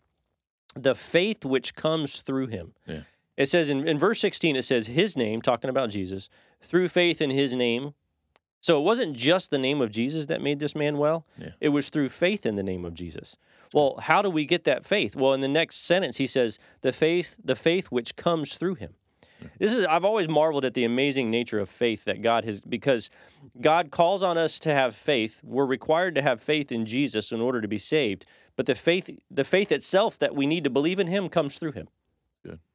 the 0.75 0.95
faith 0.95 1.45
which 1.45 1.75
comes 1.75 2.21
through 2.21 2.47
him. 2.47 2.73
Yeah. 2.87 3.01
It 3.37 3.49
says 3.49 3.71
in, 3.71 3.89
in 3.89 3.99
verse 3.99 4.21
16, 4.21 4.57
it 4.57 4.63
says 4.63 4.89
his 4.89 5.17
name, 5.17 5.41
talking 5.43 5.71
about 5.71 5.91
Jesus, 5.91 6.29
through 6.63 6.89
faith 6.89 7.21
in 7.21 7.31
his 7.31 7.55
name. 7.55 7.95
So 8.61 8.79
it 8.79 8.85
wasn't 8.85 9.17
just 9.17 9.51
the 9.51 9.59
name 9.59 9.81
of 9.81 9.91
Jesus 9.91 10.27
that 10.27 10.41
made 10.41 10.61
this 10.61 10.75
man 10.75 10.97
well. 10.97 11.27
Yeah. 11.37 11.51
It 11.61 11.71
was 11.71 11.89
through 11.89 12.11
faith 12.11 12.47
in 12.47 12.55
the 12.55 12.63
name 12.63 12.85
of 12.85 12.95
Jesus. 12.95 13.37
Well, 13.75 13.97
how 14.03 14.23
do 14.23 14.31
we 14.31 14.45
get 14.45 14.65
that 14.65 14.87
faith? 14.87 15.17
Well, 15.17 15.35
in 15.35 15.41
the 15.41 15.49
next 15.49 15.85
sentence, 15.85 16.19
he 16.19 16.27
says, 16.27 16.59
the 16.83 16.93
faith, 16.93 17.37
the 17.43 17.57
faith 17.57 17.87
which 17.87 18.15
comes 18.15 18.55
through 18.55 18.77
him. 18.77 18.95
This 19.59 19.73
is 19.73 19.85
I've 19.85 20.05
always 20.05 20.29
marveled 20.29 20.65
at 20.65 20.75
the 20.75 20.85
amazing 20.85 21.31
nature 21.31 21.59
of 21.59 21.69
faith 21.69 22.05
that 22.05 22.23
God 22.23 22.45
has 22.45 22.61
because 22.61 23.11
God 23.61 23.91
calls 23.91 24.23
on 24.23 24.39
us 24.39 24.59
to 24.61 24.73
have 24.73 24.95
faith. 24.95 25.41
We're 25.43 25.67
required 25.67 26.15
to 26.17 26.23
have 26.23 26.41
faith 26.41 26.71
in 26.71 26.87
Jesus 26.87 27.33
in 27.33 27.41
order 27.41 27.61
to 27.61 27.69
be 27.69 27.79
saved. 27.79 28.25
But 28.57 28.67
the 28.67 28.75
faith 28.75 29.11
the 29.31 29.45
faith 29.45 29.73
itself 29.73 30.19
that 30.19 30.35
we 30.35 30.47
need 30.47 30.65
to 30.65 30.71
believe 30.71 30.99
in 30.99 31.07
him 31.07 31.29
comes 31.29 31.59
through 31.59 31.73
him. 31.73 31.89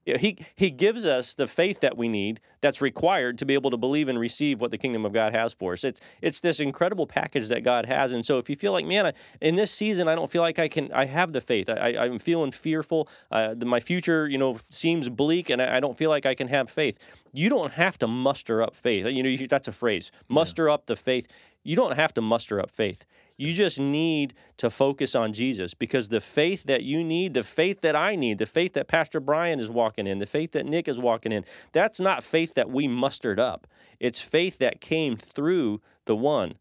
Good. 0.08 0.22
He, 0.22 0.38
he 0.56 0.70
gives 0.70 1.06
us 1.06 1.34
the 1.34 1.48
faith 1.48 1.82
that 1.82 1.98
we 1.98 2.08
need 2.08 2.39
that's 2.62 2.82
required 2.82 3.38
to 3.39 3.46
be 3.46 3.56
able 3.56 3.70
to 3.72 3.78
believe 3.78 4.08
and 4.08 4.17
receive 4.17 4.62
what 4.62 4.72
the 4.72 4.78
kingdom 4.78 5.06
of 5.06 5.12
God 5.12 5.34
has 5.34 5.54
for 5.54 5.74
us. 5.74 5.84
It's, 5.84 6.00
it's 6.22 6.39
this 6.39 6.62
incredible 6.62 7.06
package 7.06 7.50
that 7.50 7.62
God 7.62 7.88
has. 7.88 8.13
And 8.13 8.26
so 8.26 8.38
if 8.38 8.50
you 8.50 8.56
feel 8.56 8.72
like, 8.72 8.86
man, 8.86 9.08
I, 9.08 9.13
in 9.41 9.58
this 9.58 9.70
season, 9.70 10.08
I 10.08 10.15
don't 10.15 10.32
feel 10.32 10.41
like 10.41 10.60
I 10.60 10.70
can, 10.70 10.93
I 10.93 11.06
have 11.06 11.34
the 11.34 11.41
faith. 11.41 11.67
I, 11.67 11.98
I'm 11.98 12.20
feeling 12.20 12.54
fearful. 12.54 13.10
Uh, 13.30 13.54
the, 13.54 13.65
my 13.65 13.82
future, 13.82 14.30
you 14.30 14.38
know, 14.38 14.60
seems 14.70 15.10
bleak 15.10 15.50
and 15.50 15.62
I, 15.62 15.76
I, 15.76 15.80
don't 15.82 15.98
feel 15.98 16.10
like 16.10 16.26
I 16.26 16.36
can 16.36 16.48
have 16.48 16.70
faith. 16.70 16.98
You 17.34 17.50
don't 17.50 17.74
have 17.74 18.00
to 18.00 18.08
muster 18.08 18.62
up 18.62 18.76
faith. 18.76 19.08
You 19.08 19.24
know, 19.24 19.30
you, 19.30 19.46
that's 19.46 19.67
a 19.67 19.74
phrase. 19.74 20.13
Muster 20.30 20.67
yeah. 20.67 20.74
up 20.74 20.86
the 20.86 20.96
faith. 20.96 21.28
you 21.63 21.76
don't 21.76 21.98
have 21.98 22.13
to 22.13 22.22
muster 22.22 22.62
up 22.62 22.72
faith. 22.72 23.06
You 23.38 23.54
just 23.54 23.80
need 23.80 24.34
to 24.58 24.71
focus 24.71 25.13
on 25.13 25.32
Jesus 25.32 25.76
because 25.76 26.10
the 26.10 26.19
faith 26.19 26.63
that 26.63 26.82
you 26.82 27.04
need, 27.04 27.36
the 27.36 27.43
faith 27.43 27.82
that 27.82 27.95
I 27.95 28.15
need, 28.15 28.39
the 28.39 28.47
faith 28.47 28.73
that 28.73 28.88
Pastor 28.88 29.19
Brian 29.19 29.60
is 29.60 29.69
walking 29.69 30.08
in, 30.08 30.17
the 30.17 30.26
faith 30.26 30.54
that 30.54 30.65
Nick 30.65 30.88
is 30.88 30.97
walking 30.97 31.32
in, 31.32 31.45
that's 31.71 32.00
not 32.00 32.23
faith 32.23 32.56
that 32.56 32.71
we 32.71 32.88
mustered 32.88 33.39
up. 33.39 33.67
It's 34.00 34.19
faith 34.19 34.58
that 34.58 34.82
came 34.82 35.17
through 35.17 35.82
the 36.06 36.15
one 36.15 36.56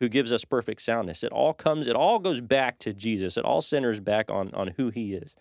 who 0.00 0.08
gives 0.08 0.32
us 0.32 0.44
perfect 0.44 0.80
soundness. 0.80 1.22
It 1.22 1.32
all 1.32 1.52
comes, 1.52 1.86
it 1.86 1.94
all 1.94 2.18
goes 2.18 2.40
back 2.40 2.78
to 2.80 2.94
Jesus. 2.94 3.36
It 3.36 3.44
all 3.44 3.60
centers 3.60 4.00
back 4.00 4.30
on, 4.30 4.52
on 4.54 4.68
who 4.78 4.88
he 4.88 5.12
is. 5.14 5.36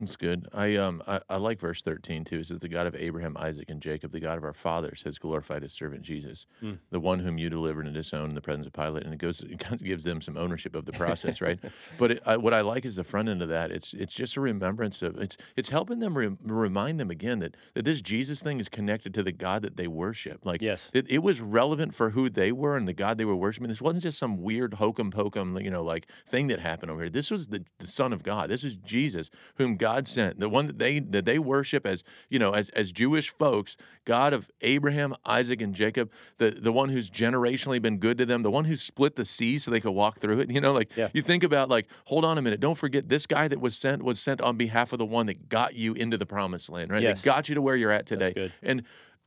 That's 0.00 0.14
good. 0.14 0.46
I 0.52 0.76
um 0.76 1.02
I, 1.08 1.20
I 1.28 1.36
like 1.38 1.58
verse 1.58 1.82
thirteen 1.82 2.22
too. 2.24 2.38
It 2.38 2.46
says 2.46 2.60
the 2.60 2.68
God 2.68 2.86
of 2.86 2.94
Abraham, 2.94 3.36
Isaac, 3.36 3.68
and 3.68 3.80
Jacob, 3.82 4.12
the 4.12 4.20
God 4.20 4.38
of 4.38 4.44
our 4.44 4.52
fathers, 4.52 5.02
has 5.02 5.18
glorified 5.18 5.62
his 5.62 5.72
servant 5.72 6.02
Jesus, 6.02 6.46
Mm. 6.62 6.78
the 6.90 7.00
one 7.00 7.18
whom 7.18 7.36
you 7.36 7.50
delivered 7.50 7.84
and 7.84 7.94
disowned 7.94 8.28
in 8.28 8.34
the 8.36 8.40
presence 8.40 8.66
of 8.68 8.72
Pilate. 8.72 9.02
And 9.04 9.12
it 9.12 9.18
goes, 9.18 9.40
it 9.40 9.58
kind 9.58 9.74
of 9.74 9.82
gives 9.84 10.04
them 10.04 10.20
some 10.20 10.36
ownership 10.36 10.76
of 10.76 10.84
the 10.84 10.92
process, 10.92 11.40
right? 11.40 11.58
But 11.98 12.12
it, 12.12 12.22
I, 12.24 12.36
what 12.36 12.54
I 12.54 12.60
like 12.60 12.84
is 12.84 12.94
the 12.94 13.02
front 13.02 13.28
end 13.28 13.42
of 13.42 13.48
that. 13.48 13.72
It's 13.72 13.92
it's 13.92 14.14
just 14.14 14.36
a 14.36 14.40
remembrance 14.40 15.02
of 15.02 15.16
it's 15.18 15.36
it's 15.56 15.70
helping 15.70 15.98
them 15.98 16.16
re- 16.16 16.36
remind 16.44 17.00
them 17.00 17.10
again 17.10 17.40
that 17.40 17.56
that 17.74 17.84
this 17.84 18.00
Jesus 18.00 18.40
thing 18.40 18.60
is 18.60 18.68
connected 18.68 19.12
to 19.14 19.24
the 19.24 19.32
God 19.32 19.62
that 19.62 19.76
they 19.76 19.88
worship. 19.88 20.46
Like 20.46 20.62
Yes. 20.62 20.90
it, 20.94 21.10
it 21.10 21.24
was 21.24 21.40
relevant 21.40 21.92
for 21.94 22.10
who 22.10 22.28
they 22.28 22.52
were 22.52 22.76
and 22.76 22.86
the 22.86 22.92
God 22.92 23.18
they 23.18 23.24
were 23.24 23.34
worshiping. 23.34 23.68
This 23.68 23.80
wasn't 23.80 24.04
just 24.04 24.18
some 24.18 24.40
weird 24.42 24.74
hokum 24.74 25.10
pokum, 25.10 25.60
you 25.64 25.70
know, 25.72 25.82
like 25.82 26.06
thing 26.24 26.46
that 26.48 26.60
happened 26.60 26.92
over 26.92 27.00
here. 27.00 27.10
This 27.10 27.32
was 27.32 27.48
the, 27.48 27.64
the 27.80 27.88
Son 27.88 28.12
of 28.12 28.22
God. 28.22 28.48
This 28.48 28.62
is 28.62 28.76
Jesus, 28.76 29.28
whom 29.56 29.76
God 29.76 29.87
sent, 30.06 30.38
the 30.38 30.48
one 30.48 30.66
that 30.66 30.78
they 30.78 30.98
that 30.98 31.24
they 31.24 31.38
worship 31.38 31.86
as 31.86 32.04
you 32.28 32.38
know 32.38 32.52
as 32.52 32.68
as 32.70 32.92
Jewish 32.92 33.30
folks, 33.30 33.76
God 34.04 34.32
of 34.34 34.50
Abraham, 34.60 35.14
Isaac, 35.24 35.62
and 35.62 35.74
Jacob, 35.74 36.10
the 36.36 36.50
the 36.50 36.72
one 36.72 36.90
who's 36.90 37.08
generationally 37.08 37.80
been 37.80 37.96
good 37.98 38.18
to 38.18 38.26
them, 38.26 38.42
the 38.42 38.50
one 38.50 38.66
who 38.66 38.76
split 38.76 39.16
the 39.16 39.24
sea 39.24 39.58
so 39.58 39.70
they 39.70 39.80
could 39.80 39.92
walk 39.92 40.18
through 40.18 40.40
it. 40.40 40.50
You 40.50 40.60
know, 40.60 40.72
like 40.72 40.90
Yeah. 40.96 41.08
you 41.14 41.22
think 41.22 41.42
about 41.42 41.68
like, 41.70 41.86
hold 42.04 42.24
on 42.24 42.36
a 42.36 42.42
minute, 42.42 42.60
don't 42.60 42.76
forget 42.76 43.08
this 43.08 43.26
guy 43.26 43.48
that 43.48 43.60
was 43.60 43.76
sent 43.76 44.02
was 44.02 44.20
sent 44.20 44.40
on 44.40 44.56
behalf 44.56 44.92
of 44.92 44.98
the 44.98 45.06
one 45.06 45.26
that 45.26 45.48
got 45.48 45.74
you 45.74 45.94
into 45.94 46.16
the 46.18 46.26
promised 46.26 46.68
land, 46.68 46.90
right? 46.90 47.02
Yes. 47.02 47.22
That 47.22 47.24
got 47.24 47.48
you 47.48 47.54
to 47.54 47.62
where 47.62 47.76
you're 47.76 47.90
at 47.92 48.04
today. 48.06 48.26
That's 48.26 48.34
good. 48.34 48.52
And 48.62 48.82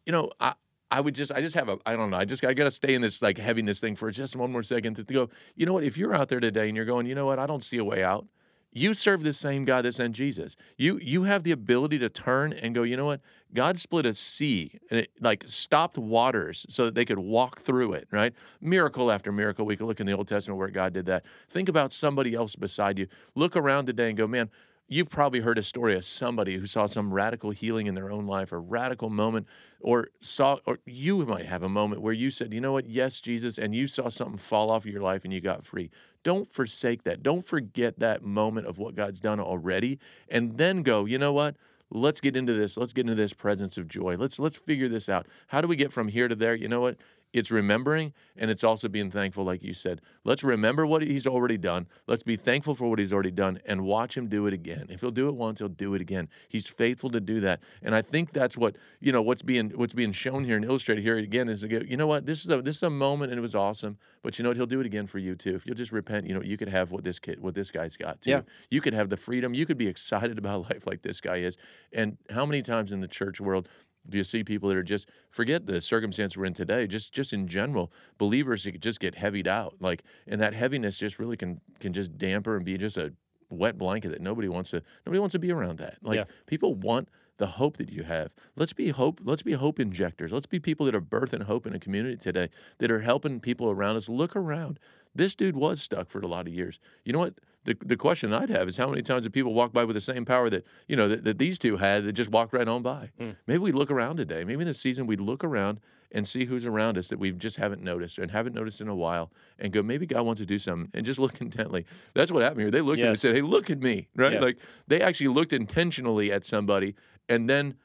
you 0.06 0.12
know, 0.12 0.30
I 0.40 0.54
I 0.94 1.00
would 1.00 1.16
just 1.16 1.32
I 1.32 1.40
just 1.40 1.56
have 1.56 1.70
a 1.70 1.78
I 1.86 1.96
don't 1.96 2.10
know, 2.10 2.18
I 2.18 2.26
just 2.26 2.44
I 2.44 2.54
gotta 2.54 2.70
stay 2.72 2.94
in 2.96 3.02
this 3.02 3.22
like 3.22 3.38
heaviness 3.38 3.80
thing 3.80 3.96
for 3.96 4.12
just 4.12 4.36
one 4.36 4.52
more 4.52 4.62
second 4.64 4.96
to, 4.96 5.04
to 5.06 5.14
go, 5.14 5.30
you 5.56 5.66
know 5.66 5.72
what, 5.74 5.84
if 5.86 5.98
you're 5.98 6.14
out 6.14 6.28
there 6.28 6.40
today 6.42 6.68
and 6.68 6.76
you're 6.76 6.86
going, 6.86 7.06
you 7.06 7.16
know 7.16 7.26
what, 7.26 7.40
I 7.40 7.46
don't 7.48 7.64
see 7.64 7.78
a 7.78 7.84
way 7.86 8.04
out. 8.04 8.26
You 8.74 8.94
serve 8.94 9.24
the 9.24 9.34
same 9.34 9.66
God 9.66 9.84
that 9.84 9.96
sent 9.96 10.16
Jesus. 10.16 10.56
You 10.78 10.98
you 10.98 11.24
have 11.24 11.44
the 11.44 11.52
ability 11.52 12.00
to 12.00 12.10
turn 12.10 12.54
and 12.54 12.74
go, 12.74 12.84
you 12.84 12.96
know 12.96 13.06
what? 13.06 13.22
God 13.54 13.80
split 13.80 14.06
a 14.06 14.14
sea 14.14 14.80
and 14.90 15.02
it 15.02 15.12
like 15.20 15.44
stopped 15.46 15.98
waters 15.98 16.66
so 16.70 16.86
that 16.86 16.96
they 16.96 17.04
could 17.04 17.20
walk 17.20 17.60
through 17.60 17.94
it, 17.94 18.08
right? 18.12 18.34
Miracle 18.62 19.12
after 19.12 19.32
miracle. 19.32 19.66
We 19.66 19.76
could 19.76 19.88
look 19.88 20.00
in 20.00 20.06
the 20.06 20.14
Old 20.14 20.30
Testament 20.30 20.58
where 20.58 20.70
God 20.70 20.94
did 20.94 21.06
that. 21.08 21.26
Think 21.50 21.68
about 21.68 21.92
somebody 21.92 22.34
else 22.34 22.56
beside 22.56 22.98
you. 22.98 23.08
Look 23.36 23.58
around 23.58 23.88
today 23.88 24.08
and 24.08 24.18
go, 24.18 24.26
man, 24.26 24.50
You've 24.94 25.10
probably 25.10 25.40
heard 25.40 25.58
a 25.58 25.64
story 25.64 25.96
of 25.96 26.04
somebody 26.04 26.58
who 26.58 26.68
saw 26.68 26.86
some 26.86 27.14
radical 27.14 27.52
healing 27.52 27.88
in 27.88 27.96
their 27.96 28.12
own 28.12 28.28
life, 28.28 28.52
a 28.52 28.58
radical 28.58 29.10
moment, 29.10 29.48
or 29.80 30.10
saw, 30.20 30.58
or 30.66 30.80
you 30.86 31.26
might 31.26 31.46
have 31.46 31.64
a 31.64 31.70
moment 31.70 32.02
where 32.02 32.12
you 32.12 32.30
said, 32.30 32.54
you 32.54 32.60
know 32.60 32.74
what, 32.74 32.90
yes, 32.90 33.22
Jesus, 33.22 33.58
and 33.58 33.74
you 33.74 33.88
saw 33.88 34.10
something 34.10 34.38
fall 34.38 34.70
off 34.70 34.84
of 34.84 34.92
your 34.92 35.02
life 35.02 35.24
and 35.24 35.32
you 35.32 35.40
got 35.40 35.66
free. 35.66 35.92
Don't 36.24 36.52
forsake 36.52 37.04
that. 37.04 37.24
Don't 37.24 37.46
forget 37.46 38.00
that 38.00 38.24
moment 38.24 38.68
of 38.68 38.78
what 38.78 38.96
God's 38.96 39.20
done 39.20 39.40
already, 39.40 40.00
and 40.30 40.58
then 40.58 40.84
go, 40.84 41.06
you 41.06 41.18
know 41.18 41.34
what? 41.34 41.56
Let's 41.90 42.22
get 42.22 42.36
into 42.36 42.54
this. 42.54 42.78
Let's 42.78 42.94
get 42.94 43.02
into 43.02 43.16
this 43.16 43.34
presence 43.34 43.78
of 43.78 43.88
joy. 43.88 44.16
Let's 44.16 44.40
let's 44.40 44.58
figure 44.58 44.88
this 44.88 45.10
out. 45.10 45.28
How 45.48 45.60
do 45.60 45.68
we 45.68 45.76
get 45.76 45.92
from 45.92 46.08
here 46.08 46.28
to 46.28 46.36
there? 46.36 46.56
You 46.56 46.70
know 46.70 46.80
what? 46.80 46.98
It's 47.34 47.50
remembering 47.50 48.14
and 48.36 48.52
it's 48.52 48.64
also 48.64 48.90
being 48.90 49.10
thankful, 49.10 49.44
like 49.44 49.64
you 49.64 49.74
said. 49.74 50.02
Let's 50.24 50.44
remember 50.44 50.86
what 50.86 51.02
he's 51.02 51.26
already 51.26 51.58
done. 51.58 51.88
Let's 52.08 52.24
be 52.24 52.36
thankful 52.36 52.76
for 52.76 52.90
what 52.90 53.00
he's 53.00 53.14
already 53.14 53.32
done 53.32 53.60
and 53.66 53.82
watch 53.82 54.18
him 54.18 54.28
do 54.28 54.48
it 54.48 54.54
again. 54.54 54.88
If 54.90 55.02
he'll 55.02 55.12
do 55.12 55.30
it 55.30 55.36
once, 55.36 55.60
he'll 55.60 55.70
do 55.70 55.94
it 55.94 56.02
again. 56.02 56.28
He's 56.50 56.68
faithful 56.68 57.10
to 57.12 57.22
do 57.22 57.40
that. 57.40 57.62
And 57.82 57.96
I 57.96 58.02
think 58.02 58.34
that's 58.34 58.58
what, 58.58 58.76
you 59.00 59.12
know, 59.12 59.22
what's 59.22 59.42
being 59.42 59.70
what's 59.72 59.94
being 59.94 60.12
shown 60.12 60.44
here 60.44 60.58
and 60.58 60.66
illustrated 60.66 61.04
here 61.04 61.18
again 61.18 61.48
is 61.48 61.64
go, 61.64 61.80
you 61.88 61.96
know 61.96 62.08
what, 62.08 62.26
this 62.26 62.44
is 62.44 62.52
a 62.52 62.62
this 62.62 62.78
is 62.78 62.84
a 62.84 62.90
moment 62.90 63.32
and 63.32 63.40
it 63.40 63.42
was 63.42 63.56
awesome. 63.56 63.98
But 64.24 64.38
you 64.38 64.44
know 64.44 64.50
what, 64.50 64.58
he'll 64.58 64.66
do 64.66 64.82
it 64.82 64.86
again 64.86 65.08
for 65.08 65.18
you 65.18 65.36
too. 65.36 65.56
If 65.56 65.66
you'll 65.66 65.76
just 65.76 65.92
repent, 65.92 66.28
you 66.28 66.34
know, 66.34 66.42
you 66.42 66.58
could 66.58 66.70
have 66.70 66.92
what 66.92 67.04
this 67.04 67.20
kid 67.20 67.42
what 67.42 67.56
this 67.56 67.72
guy's 67.72 67.96
got 67.96 68.22
too. 68.22 68.32
Yeah. 68.32 68.42
You 68.70 68.82
could 68.82 68.94
have 68.94 69.10
the 69.10 69.18
freedom. 69.18 69.54
You 69.54 69.66
could 69.66 69.78
be 69.78 69.88
excited 69.96 70.38
about 70.38 70.70
life 70.70 70.86
like 70.86 71.02
this 71.02 71.22
guy 71.22 71.38
is. 71.38 71.58
And 71.94 72.18
how 72.30 72.46
many 72.46 72.62
times 72.62 72.92
in 72.92 73.00
the 73.00 73.08
church 73.08 73.40
world 73.40 73.70
do 74.08 74.18
you 74.18 74.24
see 74.24 74.44
people 74.44 74.70
that 74.70 74.78
are 74.78 74.84
just 74.84 75.08
forget 75.30 75.66
the 75.66 75.82
circumstance 75.82 76.36
we're 76.36 76.46
in 76.46 76.54
today? 76.54 76.88
Just 76.88 77.14
just 77.14 77.34
in 77.34 77.48
general, 77.48 77.92
believers 78.18 78.64
just 78.64 79.00
get 79.00 79.16
heavied 79.16 79.48
out, 79.48 79.76
like, 79.80 80.04
and 80.28 80.40
that 80.42 80.54
heaviness 80.54 80.98
just 80.98 81.20
really 81.20 81.38
can 81.38 81.62
can 81.80 81.94
just 81.94 82.18
damper 82.18 82.56
and 82.56 82.66
be 82.66 82.78
just 82.78 82.98
a 82.98 83.14
wet 83.50 83.78
blanket 83.78 84.10
that 84.10 84.22
nobody 84.22 84.48
wants 84.48 84.70
to 84.72 84.82
nobody 85.06 85.20
wants 85.20 85.34
to 85.34 85.40
be 85.40 85.52
around. 85.52 85.78
That 85.78 85.98
like 86.02 86.18
Yeah. 86.18 86.24
people 86.46 86.74
want 86.76 87.10
the 87.38 87.48
hope 87.48 87.78
that 87.78 87.92
you 87.92 88.04
have. 88.04 88.34
Let's 88.56 88.74
be 88.74 88.90
hope. 88.90 89.20
Let's 89.24 89.42
be 89.42 89.54
hope 89.54 89.80
injectors. 89.80 90.32
Let's 90.32 90.46
be 90.46 90.60
people 90.60 90.86
that 90.86 90.96
are 90.96 91.02
birthing 91.02 91.44
hope 91.44 91.66
in 91.66 91.74
a 91.74 91.80
community 91.80 92.16
today 92.18 92.50
that 92.78 92.92
are 92.92 93.02
helping 93.02 93.40
people 93.40 93.70
around 93.72 93.96
us. 93.98 94.08
Look 94.08 94.36
around. 94.36 94.80
This 95.14 95.36
dude 95.36 95.56
was 95.56 95.82
stuck 95.82 96.10
for 96.10 96.20
a 96.20 96.28
lot 96.28 96.48
of 96.48 96.54
years. 96.54 96.80
You 97.04 97.14
know 97.14 97.20
what? 97.20 97.34
The, 97.64 97.78
the 97.86 97.96
question 97.96 98.34
I'd 98.34 98.50
have 98.50 98.68
is 98.68 98.78
how 98.78 98.88
many 98.88 99.04
times 99.04 99.24
have 99.24 99.34
people 99.34 99.54
walked 99.54 99.74
by 99.74 99.84
with 99.84 99.96
the 99.96 100.02
same 100.02 100.26
power 100.26 100.50
that 100.50 100.66
you 100.88 100.96
know 100.96 101.08
that, 101.08 101.24
that 101.24 101.38
these 101.38 101.60
two 101.60 101.78
had 101.78 102.04
that 102.04 102.14
just 102.14 102.32
walked 102.32 102.54
right 102.54 102.68
on 102.68 102.82
by? 102.82 103.12
Hmm. 103.20 103.32
Maybe 103.46 103.60
we 103.60 103.72
look 103.72 103.92
around 103.92 104.18
today. 104.18 104.44
Maybe 104.44 104.62
in 104.62 104.68
this 104.68 104.80
season 104.80 105.06
we'd 105.06 105.22
look 105.22 105.44
around 105.44 105.80
and 106.12 106.28
see 106.28 106.46
who's 106.46 106.66
around 106.66 106.98
us 106.98 107.08
that 107.08 107.20
we 107.20 107.32
just 107.32 107.58
haven't 107.58 107.82
noticed 107.82 108.18
and 108.18 108.32
haven't 108.32 108.54
noticed 108.54 108.82
in 108.82 108.88
a 108.88 108.96
while, 108.96 109.32
and 109.60 109.72
go 109.72 109.84
maybe 109.84 110.06
God 110.06 110.24
wants 110.26 110.42
to 110.42 110.46
do 110.46 110.60
something, 110.60 110.90
and 110.94 111.06
just 111.06 111.20
look 111.20 111.40
intently. 111.42 111.86
That's 112.14 112.32
what 112.32 112.42
happened 112.44 112.62
here. 112.62 112.72
They 112.72 112.82
looked 112.82 113.00
at 113.00 113.04
me 113.04 113.10
and 113.10 113.20
said, 113.20 113.36
"Hey, 113.36 113.42
look 113.42 113.70
at 113.70 113.80
me!" 113.80 114.08
Right? 114.16 114.34
Yeah. 114.34 114.40
Like 114.40 114.58
they 114.88 115.02
actually 115.02 115.28
looked 115.30 115.54
intentionally 115.54 116.32
at 116.32 116.44
somebody 116.44 116.96
and 117.30 117.50
then 117.50 117.76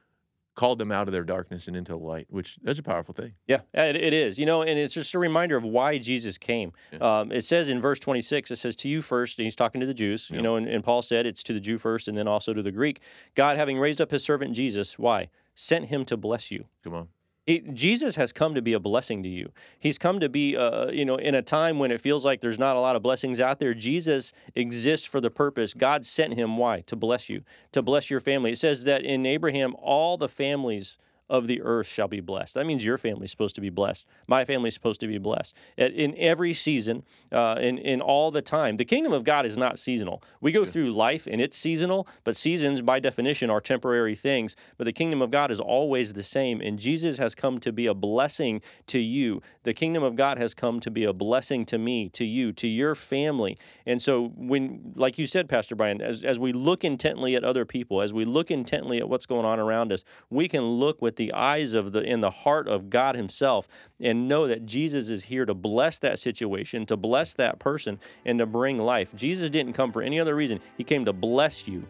called 0.57 0.79
them 0.79 0.91
out 0.91 1.07
of 1.07 1.13
their 1.13 1.23
darkness 1.23 1.69
and 1.69 1.77
into 1.77 1.93
the 1.93 1.99
light, 1.99 2.27
which 2.29 2.59
that's 2.63 2.79
a 2.79 2.83
powerful 2.83 3.15
thing. 3.15 3.35
Yeah, 3.47 3.61
it, 3.73 3.95
it 3.95 4.13
is. 4.13 4.39
You 4.39 4.47
know, 4.47 4.63
and 4.63 4.79
it's 4.79 4.95
just 4.95 5.15
a 5.15 5.19
reminder 5.19 5.57
of 5.57 5.63
why 5.63 5.99
Jesus 5.99 6.39
came. 6.39 6.73
Um, 7.01 7.31
it 7.31 7.43
says 7.43 7.69
in 7.69 7.81
verse 7.81 8.01
26, 8.01 8.51
it 8.51 8.57
says, 8.57 8.75
To 8.77 8.89
you 8.89 9.03
first, 9.03 9.39
and 9.39 9.45
he's 9.45 9.55
talking 9.55 9.81
to 9.81 9.87
the 9.87 9.95
Jews, 9.95 10.29
you 10.31 10.43
know, 10.43 10.57
and, 10.57 10.67
and 10.67 10.83
Paul 10.83 11.03
said 11.03 11.27
it's 11.27 11.43
to 11.45 11.53
the 11.53 11.61
Jew 11.61 11.79
first 11.79 12.09
and 12.09 12.19
then 12.19 12.27
also 12.27 12.53
to 12.53 12.63
the 12.63 12.73
Greek. 12.73 13.01
God, 13.35 13.57
having 13.57 13.79
raised 13.79 14.01
up 14.01 14.11
his 14.11 14.25
servant 14.25 14.57
Jesus, 14.57 14.99
why? 14.99 15.29
Sent 15.55 15.87
him 15.87 16.05
to 16.07 16.17
bless 16.17 16.51
you. 16.51 16.65
Come 16.83 16.95
on. 16.95 17.09
He, 17.47 17.61
Jesus 17.61 18.17
has 18.17 18.33
come 18.33 18.57
to 18.57 18.63
be 18.63 18.73
a 18.73 18.81
blessing 18.81 19.23
to 19.23 19.29
you. 19.29 19.53
He's 19.79 19.99
come 19.99 20.19
to 20.19 20.29
be, 20.29 20.57
uh, 20.57 20.91
you 20.91 21.05
know, 21.05 21.17
in 21.17 21.37
a 21.37 21.43
time 21.43 21.79
when 21.79 21.93
it 21.93 22.01
feels 22.01 22.25
like 22.25 22.41
there's 22.41 22.59
not 22.59 22.75
a 22.75 22.81
lot 22.81 22.97
of 22.97 23.03
blessings 23.03 23.39
out 23.39 23.61
there. 23.61 23.73
Jesus 23.73 24.33
exists 24.57 25.07
for 25.07 25.21
the 25.21 25.31
purpose. 25.31 25.73
God 25.73 26.05
sent 26.05 26.35
him. 26.35 26.57
Why? 26.57 26.81
To 26.87 26.97
bless 26.97 27.29
you, 27.29 27.43
to 27.71 27.83
bless 27.83 28.11
your 28.11 28.19
family. 28.19 28.51
It 28.51 28.59
says 28.59 28.83
that 28.85 29.03
in 29.03 29.25
Abraham, 29.25 29.77
all 29.81 30.17
the 30.17 30.29
families 30.29 30.99
of 31.29 31.47
the 31.47 31.61
earth 31.63 31.89
shall 31.89 32.09
be 32.09 32.21
blessed. 32.21 32.55
That 32.55 32.67
means 32.67 32.85
your 32.85 32.99
family's 32.99 33.31
supposed 33.31 33.55
to 33.57 33.61
be 33.61 33.71
blessed. 33.71 34.07
My 34.27 34.45
family's 34.45 34.75
supposed 34.75 35.01
to 35.01 35.07
be 35.07 35.19
blessed. 35.19 35.55
In 35.77 36.15
every 36.17 36.53
season, 36.53 37.05
uh, 37.33 37.57
in, 37.61 37.79
in 37.79 38.01
all 38.01 38.31
the 38.31 38.43
time. 38.43 38.77
The 38.77 38.85
kingdom 38.85 39.13
of 39.13 39.25
God 39.25 39.45
is 39.45 39.59
not 39.59 39.79
seasonal. 39.79 40.23
We 40.41 40.53
go 40.53 40.65
through 40.65 40.93
life 40.93 41.27
and 41.27 41.41
it's 41.41 41.57
seasonal, 41.57 42.07
but 42.25 42.37
seasons 42.37 42.83
by 42.83 43.01
definition 43.01 43.51
are 43.51 43.61
temporary 43.61 44.15
things. 44.15 44.55
But 44.79 44.85
the 44.85 44.93
kingdom 44.93 45.21
of 45.21 45.31
God 45.31 45.51
is 45.51 45.59
always 45.59 46.15
the 46.15 46.23
same. 46.23 46.61
And 46.61 46.79
Jesus 46.79 47.19
has 47.19 47.35
come 47.35 47.59
to 47.61 47.73
be 47.73 47.87
a 47.87 47.95
blessing 47.95 48.63
to 48.87 48.99
you. 48.99 49.43
The 49.65 49.75
kingdom 49.75 50.03
of 50.03 50.15
God 50.15 50.39
has 50.39 50.55
come 50.55 50.81
to 50.81 50.91
be 50.91 51.05
a 51.05 51.13
blessing 51.13 51.67
to 51.67 51.79
me, 51.79 52.09
to 52.11 52.25
you, 52.25 52.53
to 52.53 52.69
your 52.69 52.95
family. 52.95 53.59
And 53.85 54.01
so 54.01 54.33
when, 54.37 54.93
like 54.95 55.19
you 55.19 55.27
said, 55.27 55.49
Pastor 55.49 55.75
Brian, 55.75 56.01
as, 56.01 56.23
as 56.23 56.39
we 56.39 56.53
look 56.53 56.85
intently 56.85 57.35
at 57.35 57.43
other 57.45 57.65
people, 57.65 58.01
as 58.01 58.13
we 58.13 58.25
look 58.25 58.51
intently 58.51 58.99
at 58.99 59.09
what's 59.09 59.27
going 59.27 59.45
on 59.45 59.59
around 59.59 59.93
us, 59.93 60.05
we 60.31 60.49
can 60.49 60.63
look 60.63 61.03
with 61.03 61.16
the 61.17 61.33
eyes 61.33 61.75
of 61.75 61.93
the 61.93 62.01
in 62.01 62.21
the 62.21 62.31
heart 62.31 62.69
of 62.69 62.91
God 62.91 63.17
Himself 63.17 63.69
and 64.01 64.29
know 64.29 64.47
that 64.47 64.67
Jesus 64.67 65.09
is 65.09 65.25
here 65.25 65.45
to 65.45 65.55
bless 65.55 65.99
that 66.01 66.19
situation, 66.19 66.87
to 66.87 66.97
bless 66.97 67.35
that 67.35 67.59
person, 67.59 67.99
and 68.25 68.39
to 68.39 68.47
bring 68.47 68.79
life. 68.79 69.15
Jesus 69.15 69.51
didn't 69.51 69.73
come 69.73 69.93
for 69.93 70.03
any 70.03 70.21
other 70.21 70.35
reason. 70.35 70.61
He 70.77 70.85
came 70.85 71.05
to 71.05 71.13
bless 71.13 71.67
you, 71.67 71.87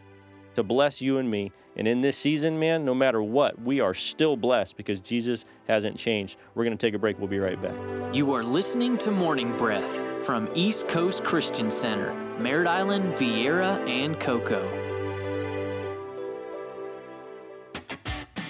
to 0.55 0.63
bless 0.63 1.01
you 1.01 1.19
and 1.19 1.31
me. 1.31 1.53
And 1.77 1.87
in 1.87 2.01
this 2.01 2.17
season, 2.17 2.59
man, 2.59 2.87
no 2.87 2.95
matter 2.95 3.23
what, 3.23 3.61
we 3.61 3.81
are 3.81 3.93
still 3.93 4.35
blessed 4.37 4.79
because 4.79 5.01
Jesus 5.03 5.45
hasn't 5.69 5.99
changed. 5.99 6.39
We're 6.55 6.65
going 6.65 6.77
to 6.77 6.87
take 6.87 6.95
a 6.95 6.99
break. 6.99 7.19
We'll 7.19 7.29
be 7.29 7.39
right 7.39 7.61
back. 7.61 7.75
You 8.15 8.33
are 8.33 8.43
listening 8.43 8.97
to 8.99 9.11
Morning 9.11 9.53
Breath 9.53 10.25
from 10.25 10.49
East 10.55 10.89
Coast 10.89 11.23
Christian 11.23 11.71
Center, 11.71 12.15
Merritt 12.39 12.67
Island, 12.67 13.13
Viera, 13.15 13.87
and 13.89 14.19
Cocoa. 14.19 14.96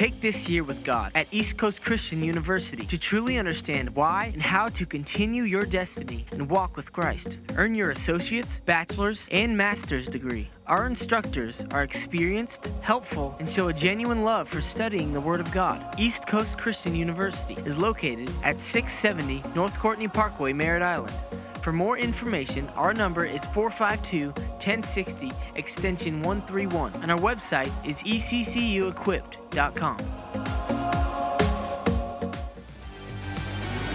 Take 0.00 0.22
this 0.22 0.48
year 0.48 0.64
with 0.64 0.82
God 0.82 1.12
at 1.14 1.26
East 1.30 1.58
Coast 1.58 1.82
Christian 1.82 2.24
University 2.24 2.86
to 2.86 2.96
truly 2.96 3.36
understand 3.36 3.94
why 3.94 4.30
and 4.32 4.40
how 4.40 4.68
to 4.68 4.86
continue 4.86 5.42
your 5.42 5.66
destiny 5.66 6.24
and 6.32 6.48
walk 6.48 6.74
with 6.74 6.90
Christ. 6.90 7.36
Earn 7.54 7.74
your 7.74 7.90
associate's, 7.90 8.60
bachelor's, 8.60 9.28
and 9.30 9.54
master's 9.54 10.08
degree. 10.08 10.48
Our 10.66 10.86
instructors 10.86 11.66
are 11.72 11.82
experienced, 11.82 12.70
helpful, 12.80 13.36
and 13.38 13.46
show 13.46 13.68
a 13.68 13.74
genuine 13.74 14.22
love 14.22 14.48
for 14.48 14.62
studying 14.62 15.12
the 15.12 15.20
Word 15.20 15.40
of 15.40 15.52
God. 15.52 15.84
East 15.98 16.26
Coast 16.26 16.56
Christian 16.56 16.94
University 16.94 17.58
is 17.66 17.76
located 17.76 18.30
at 18.42 18.58
670 18.58 19.42
North 19.54 19.78
Courtenay 19.78 20.08
Parkway, 20.08 20.54
Merritt 20.54 20.82
Island. 20.82 21.12
For 21.62 21.72
more 21.72 21.98
information, 21.98 22.68
our 22.70 22.94
number 22.94 23.26
is 23.26 23.44
452 23.46 24.30
1060 24.30 25.32
extension 25.56 26.22
131, 26.22 26.92
and 27.02 27.10
our 27.10 27.18
website 27.18 27.72
is 27.84 28.02
eccuequipped.com. 28.02 30.79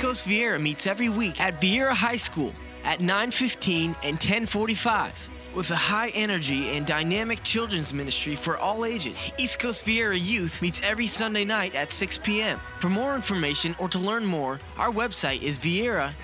Coast 0.00 0.26
Viera 0.26 0.58
meets 0.58 0.86
every 0.86 1.10
week 1.10 1.38
at 1.42 1.60
Viera 1.60 1.92
High 1.92 2.16
School 2.16 2.54
at 2.84 3.00
9:15 3.00 3.94
and 4.02 4.18
10:45. 4.18 5.12
With 5.54 5.70
a 5.70 5.76
high 5.76 6.08
energy 6.10 6.70
and 6.70 6.86
dynamic 6.86 7.42
children's 7.42 7.92
ministry 7.92 8.34
for 8.34 8.56
all 8.56 8.86
ages, 8.86 9.30
East 9.36 9.58
Coast 9.58 9.84
Viera 9.84 10.18
Youth 10.18 10.62
meets 10.62 10.80
every 10.82 11.06
Sunday 11.06 11.44
night 11.44 11.74
at 11.74 11.92
6 11.92 12.16
p.m. 12.22 12.58
For 12.78 12.88
more 12.88 13.14
information 13.14 13.76
or 13.78 13.90
to 13.90 13.98
learn 13.98 14.24
more, 14.24 14.58
our 14.78 14.90
website 14.90 15.42
is 15.42 15.58
viera.eccc.us. 15.58 16.16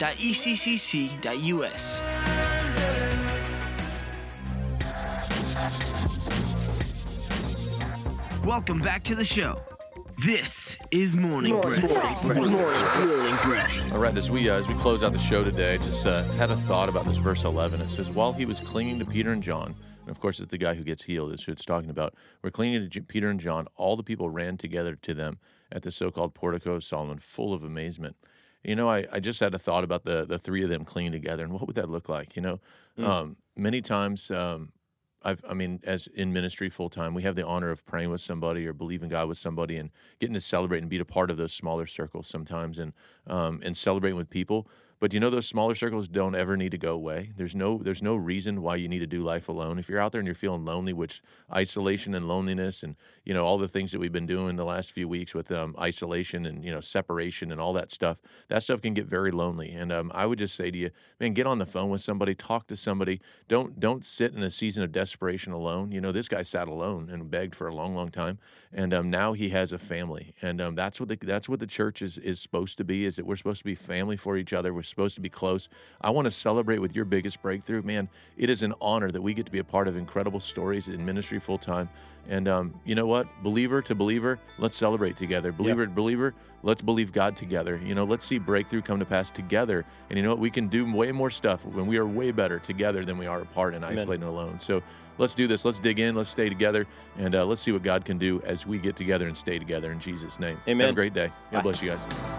Welcome 8.43 8.81
back 8.81 9.03
to 9.03 9.15
the 9.15 9.25
show. 9.25 9.61
This 10.19 10.79
is 10.91 11.15
Morning 11.15 11.61
Breath. 11.61 11.83
Morning, 12.25 12.57
Breath. 12.57 13.93
All 13.93 13.99
right, 13.99 14.17
as 14.17 14.31
we 14.31 14.49
uh, 14.49 14.55
as 14.55 14.67
we 14.67 14.75
close 14.75 15.05
out 15.05 15.13
the 15.13 15.19
show 15.19 15.45
today, 15.45 15.77
just 15.79 16.07
uh, 16.07 16.23
had 16.35 16.51
a 16.51 16.57
thought 16.57 16.89
about 16.89 17.05
this 17.05 17.19
verse 17.19 17.45
11. 17.45 17.83
It 17.83 17.91
says, 17.91 18.09
"While 18.09 18.33
he 18.33 18.47
was 18.47 18.59
clinging 18.59 18.99
to 19.01 19.05
Peter 19.05 19.33
and 19.33 19.43
John, 19.43 19.75
and 20.01 20.11
of 20.11 20.19
course 20.19 20.41
it's 20.41 20.51
the 20.51 20.57
guy 20.59 20.73
who 20.75 20.85
gets 20.85 21.03
healed. 21.03 21.33
Is 21.33 21.43
who 21.45 21.53
it's 21.53 21.67
talking 21.67 21.91
about. 21.91 22.15
We're 22.43 22.51
clinging 22.51 22.81
to 22.81 22.89
J- 22.89 23.01
Peter 23.01 23.29
and 23.29 23.39
John. 23.39 23.67
All 23.77 23.95
the 23.97 24.03
people 24.03 24.31
ran 24.31 24.57
together 24.57 24.97
to 24.97 25.13
them 25.13 25.39
at 25.71 25.83
the 25.83 25.93
so-called 25.93 26.33
portico 26.35 26.75
of 26.75 26.85
Solomon, 26.85 27.19
full 27.19 27.53
of 27.53 27.63
amazement." 27.63 28.17
You 28.65 28.75
know, 28.75 28.89
I, 28.89 29.07
I 29.13 29.21
just 29.21 29.39
had 29.41 29.55
a 29.55 29.59
thought 29.59 29.85
about 29.85 30.05
the 30.05 30.25
the 30.25 30.39
three 30.39 30.63
of 30.65 30.71
them 30.71 30.85
clinging 30.87 31.13
together, 31.13 31.45
and 31.45 31.53
what 31.53 31.67
would 31.67 31.77
that 31.77 31.91
look 31.91 32.09
like? 32.09 32.37
You 32.37 32.43
know, 32.43 32.61
um, 32.99 33.37
many 33.55 33.83
times. 33.83 34.31
Um, 34.31 34.73
I've, 35.23 35.45
I 35.49 35.55
mean, 35.55 35.81
as 35.85 36.07
in 36.07 36.33
ministry 36.33 36.69
full 36.69 36.89
time, 36.89 37.15
we 37.15 37.23
have 37.23 37.35
the 37.35 37.47
honor 37.47 37.71
of 37.71 37.85
praying 37.85 38.11
with 38.11 38.21
somebody 38.21 38.67
or 38.67 38.73
believing 38.73 39.09
God 39.09 39.29
with 39.29 39.39
somebody 39.39 39.77
and 39.77 39.91
getting 40.21 40.35
to 40.35 40.41
celebrate 40.41 40.81
and 40.81 40.89
be 40.89 40.99
a 40.99 41.05
part 41.05 41.31
of 41.31 41.37
those 41.37 41.53
smaller 41.53 41.87
circles 41.87 42.29
sometimes 42.29 42.79
and 42.79 42.93
um, 43.27 43.61
and 43.65 43.77
celebrating 43.77 44.17
with 44.17 44.31
people. 44.31 44.69
But 44.99 45.13
you 45.13 45.21
know, 45.21 45.29
those 45.29 45.47
smaller 45.47 45.75
circles 45.75 46.09
don't 46.09 46.35
ever 46.35 46.57
need 46.57 46.71
to 46.71 46.79
go 46.79 46.95
away. 46.95 47.33
There's 47.37 47.55
no 47.55 47.79
there's 47.79 48.03
no 48.03 48.17
reason 48.17 48.63
why 48.63 48.77
you 48.77 48.89
need 48.89 49.01
to 49.01 49.07
do 49.07 49.23
life 49.23 49.49
alone. 49.49 49.79
If 49.79 49.91
you're 49.91 50.01
out 50.01 50.13
there 50.13 50.21
and 50.21 50.27
you're 50.27 50.35
feeling 50.35 50.65
lonely, 50.65 50.95
which 50.95 51.21
isolation 51.53 52.15
and 52.15 52.27
loneliness 52.27 52.83
and 52.83 52.97
you 53.25 53.35
know 53.35 53.45
all 53.45 53.59
the 53.59 53.69
things 53.69 53.93
that 53.93 53.99
we've 53.99 54.13
been 54.13 54.27
doing 54.27 54.57
the 54.57 54.65
last 54.65 54.93
few 54.93 55.07
weeks 55.07 55.35
with 55.35 55.53
um, 55.53 55.77
isolation 55.79 56.47
and 56.47 56.65
you 56.65 56.71
know 56.71 56.81
separation 56.81 57.53
and 57.53 57.61
all 57.61 57.75
that 57.75 57.91
stuff, 57.91 58.17
that 58.49 58.63
stuff 58.63 58.81
can 58.81 58.95
get 58.95 59.07
very 59.07 59.31
lonely. 59.31 59.71
And 59.71 59.93
um, 59.93 60.11
I 60.15 60.25
would 60.25 60.39
just 60.39 60.55
say 60.55 60.71
to 60.71 60.79
you, 60.79 60.91
man, 61.21 61.35
get 61.35 61.47
on 61.47 61.59
the 61.59 61.67
phone 61.67 61.91
with 61.91 62.01
somebody, 62.01 62.35
talk 62.35 62.67
to 62.69 62.77
somebody. 62.77 63.21
Don't 63.49 63.79
don't 63.79 64.03
sit 64.03 64.33
in 64.33 64.43
a 64.43 64.51
season 64.51 64.83
of 64.83 64.93
desperation 64.93 65.53
alone. 65.53 65.93
You 65.93 66.01
know, 66.01 66.11
this 66.11 66.29
guy 66.29 66.41
sat 66.41 66.69
alone 66.69 67.11
and 67.11 67.31
begged 67.31 67.55
for 67.55 67.69
a 67.69 67.75
long, 67.75 67.95
long 67.95 68.11
time, 68.11 68.39
and 68.73 68.95
um, 68.95 69.11
now 69.11 69.35
he 69.35 69.51
has 69.51 69.73
a 69.73 69.79
family, 69.79 70.33
and 70.41 70.59
um, 70.59 70.75
that's 70.75 70.99
what 70.99 71.11
the 71.11 71.19
that's 71.21 71.51
what 71.51 71.61
the 71.61 71.67
church 71.67 72.01
is 72.01 72.17
is 72.17 72.41
supposed 72.41 72.79
to 72.79 72.85
be. 72.85 73.05
Is 73.05 73.17
that 73.17 73.27
we're 73.27 73.37
supposed 73.37 73.59
to 73.59 73.65
be 73.65 73.75
family 73.75 74.17
for 74.17 74.39
each 74.39 74.55
other. 74.55 74.73
We're 74.73 74.86
supposed 74.87 75.15
to 75.17 75.21
be 75.21 75.29
close. 75.29 75.69
I 76.01 76.11
want 76.11 76.27
to 76.27 76.31
celebrate 76.31 76.79
with 76.79 76.95
your 76.95 77.05
biggest 77.05 77.43
breakthrough, 77.43 77.83
man. 77.83 78.09
It 78.37 78.51
is 78.51 78.63
an 78.63 78.75
honor 78.81 79.09
that 79.11 79.23
we 79.23 79.35
get 79.35 79.47
to 79.47 79.53
be 79.53 79.59
a 79.59 79.65
part 79.65 79.89
of 79.89 79.97
incredible 79.97 80.41
stories 80.41 80.89
in 80.89 81.05
ministry 81.05 81.39
full 81.39 81.59
time. 81.59 81.89
And 82.29 82.49
um, 82.49 82.81
you 82.85 82.95
know 82.95 83.07
what, 83.07 83.29
believer 83.43 83.81
to 83.83 83.95
believer, 83.95 84.41
let's 84.59 84.77
celebrate 84.77 85.17
together. 85.17 85.53
Believer 85.53 85.87
to 85.87 85.93
believer, 85.93 86.35
let's 86.63 86.83
believe 86.83 87.13
God 87.13 87.37
together. 87.37 87.81
You 87.85 87.95
know, 87.95 88.05
let's 88.05 88.25
see 88.25 88.39
breakthrough 88.39 88.83
come 88.83 88.99
to 88.99 89.05
pass 89.05 89.31
together. 89.31 89.85
And 90.11 90.17
you 90.17 90.25
know 90.25 90.31
what, 90.31 90.41
we 90.41 90.51
can 90.51 90.67
do 90.67 90.93
way 90.93 91.13
more 91.13 91.31
stuff 91.31 91.65
when 91.65 91.87
we 91.87 91.99
are 91.99 92.07
way 92.07 92.33
better 92.33 92.59
together 92.59 93.05
than 93.05 93.17
we 93.17 93.27
are 93.27 93.41
apart 93.41 93.75
and 93.75 93.85
isolated 93.85 94.23
and 94.23 94.31
alone. 94.31 94.59
So 94.59 94.83
let's 95.19 95.35
do 95.35 95.47
this. 95.47 95.65
Let's 95.65 95.79
dig 95.79 96.01
in. 96.01 96.17
Let's 96.17 96.31
stay 96.31 96.49
together, 96.49 96.87
and 97.17 97.35
uh, 97.35 97.45
let's 97.45 97.63
see 97.63 97.73
what 97.73 97.83
God 97.83 98.05
can 98.05 98.19
do 98.19 98.43
as 98.45 98.67
we 98.67 98.79
get 98.79 98.97
together 98.97 99.29
and 99.29 99.37
stay 99.37 99.59
together 99.59 99.93
in 99.93 100.01
Jesus' 100.01 100.41
name. 100.41 100.59
Amen. 100.67 100.87
Have 100.87 100.95
a 100.95 100.95
great 100.95 101.15
day. 101.15 101.31
God 101.53 101.63
bless 101.63 101.81
you 101.81 101.91
guys. 101.91 102.36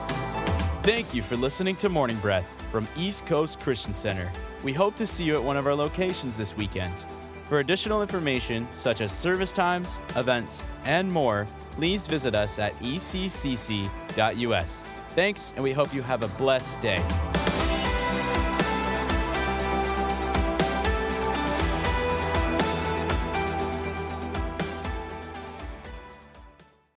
Thank 0.84 1.14
you 1.14 1.22
for 1.22 1.36
listening 1.36 1.76
to 1.78 1.90
Morning 1.90 2.16
Breath 2.18 2.50
from 2.72 2.88
East 2.96 3.26
Coast 3.26 3.60
Christian 3.60 3.94
Center. 3.94 4.32
We 4.64 4.72
hope 4.72 4.96
to 4.96 5.06
see 5.06 5.26
you 5.26 5.36
at 5.36 5.44
one 5.44 5.58
of 5.58 5.68
our 5.68 5.76
locations 5.76 6.38
this 6.38 6.56
weekend. 6.56 6.94
For 7.46 7.60
additional 7.60 8.02
information, 8.02 8.68
such 8.74 9.02
as 9.02 9.12
service 9.12 9.52
times, 9.52 10.02
events, 10.16 10.66
and 10.86 11.12
more, 11.12 11.46
please 11.72 12.08
visit 12.08 12.36
us 12.36 12.58
at 12.60 12.74
eccc.us. 12.80 13.90
Thanks, 15.10 15.54
and 15.56 15.64
we 15.64 15.74
hope 15.74 15.94
you 15.94 16.02
have 16.02 16.24
a 16.24 16.30
blessed 16.30 16.80
day. 16.80 17.04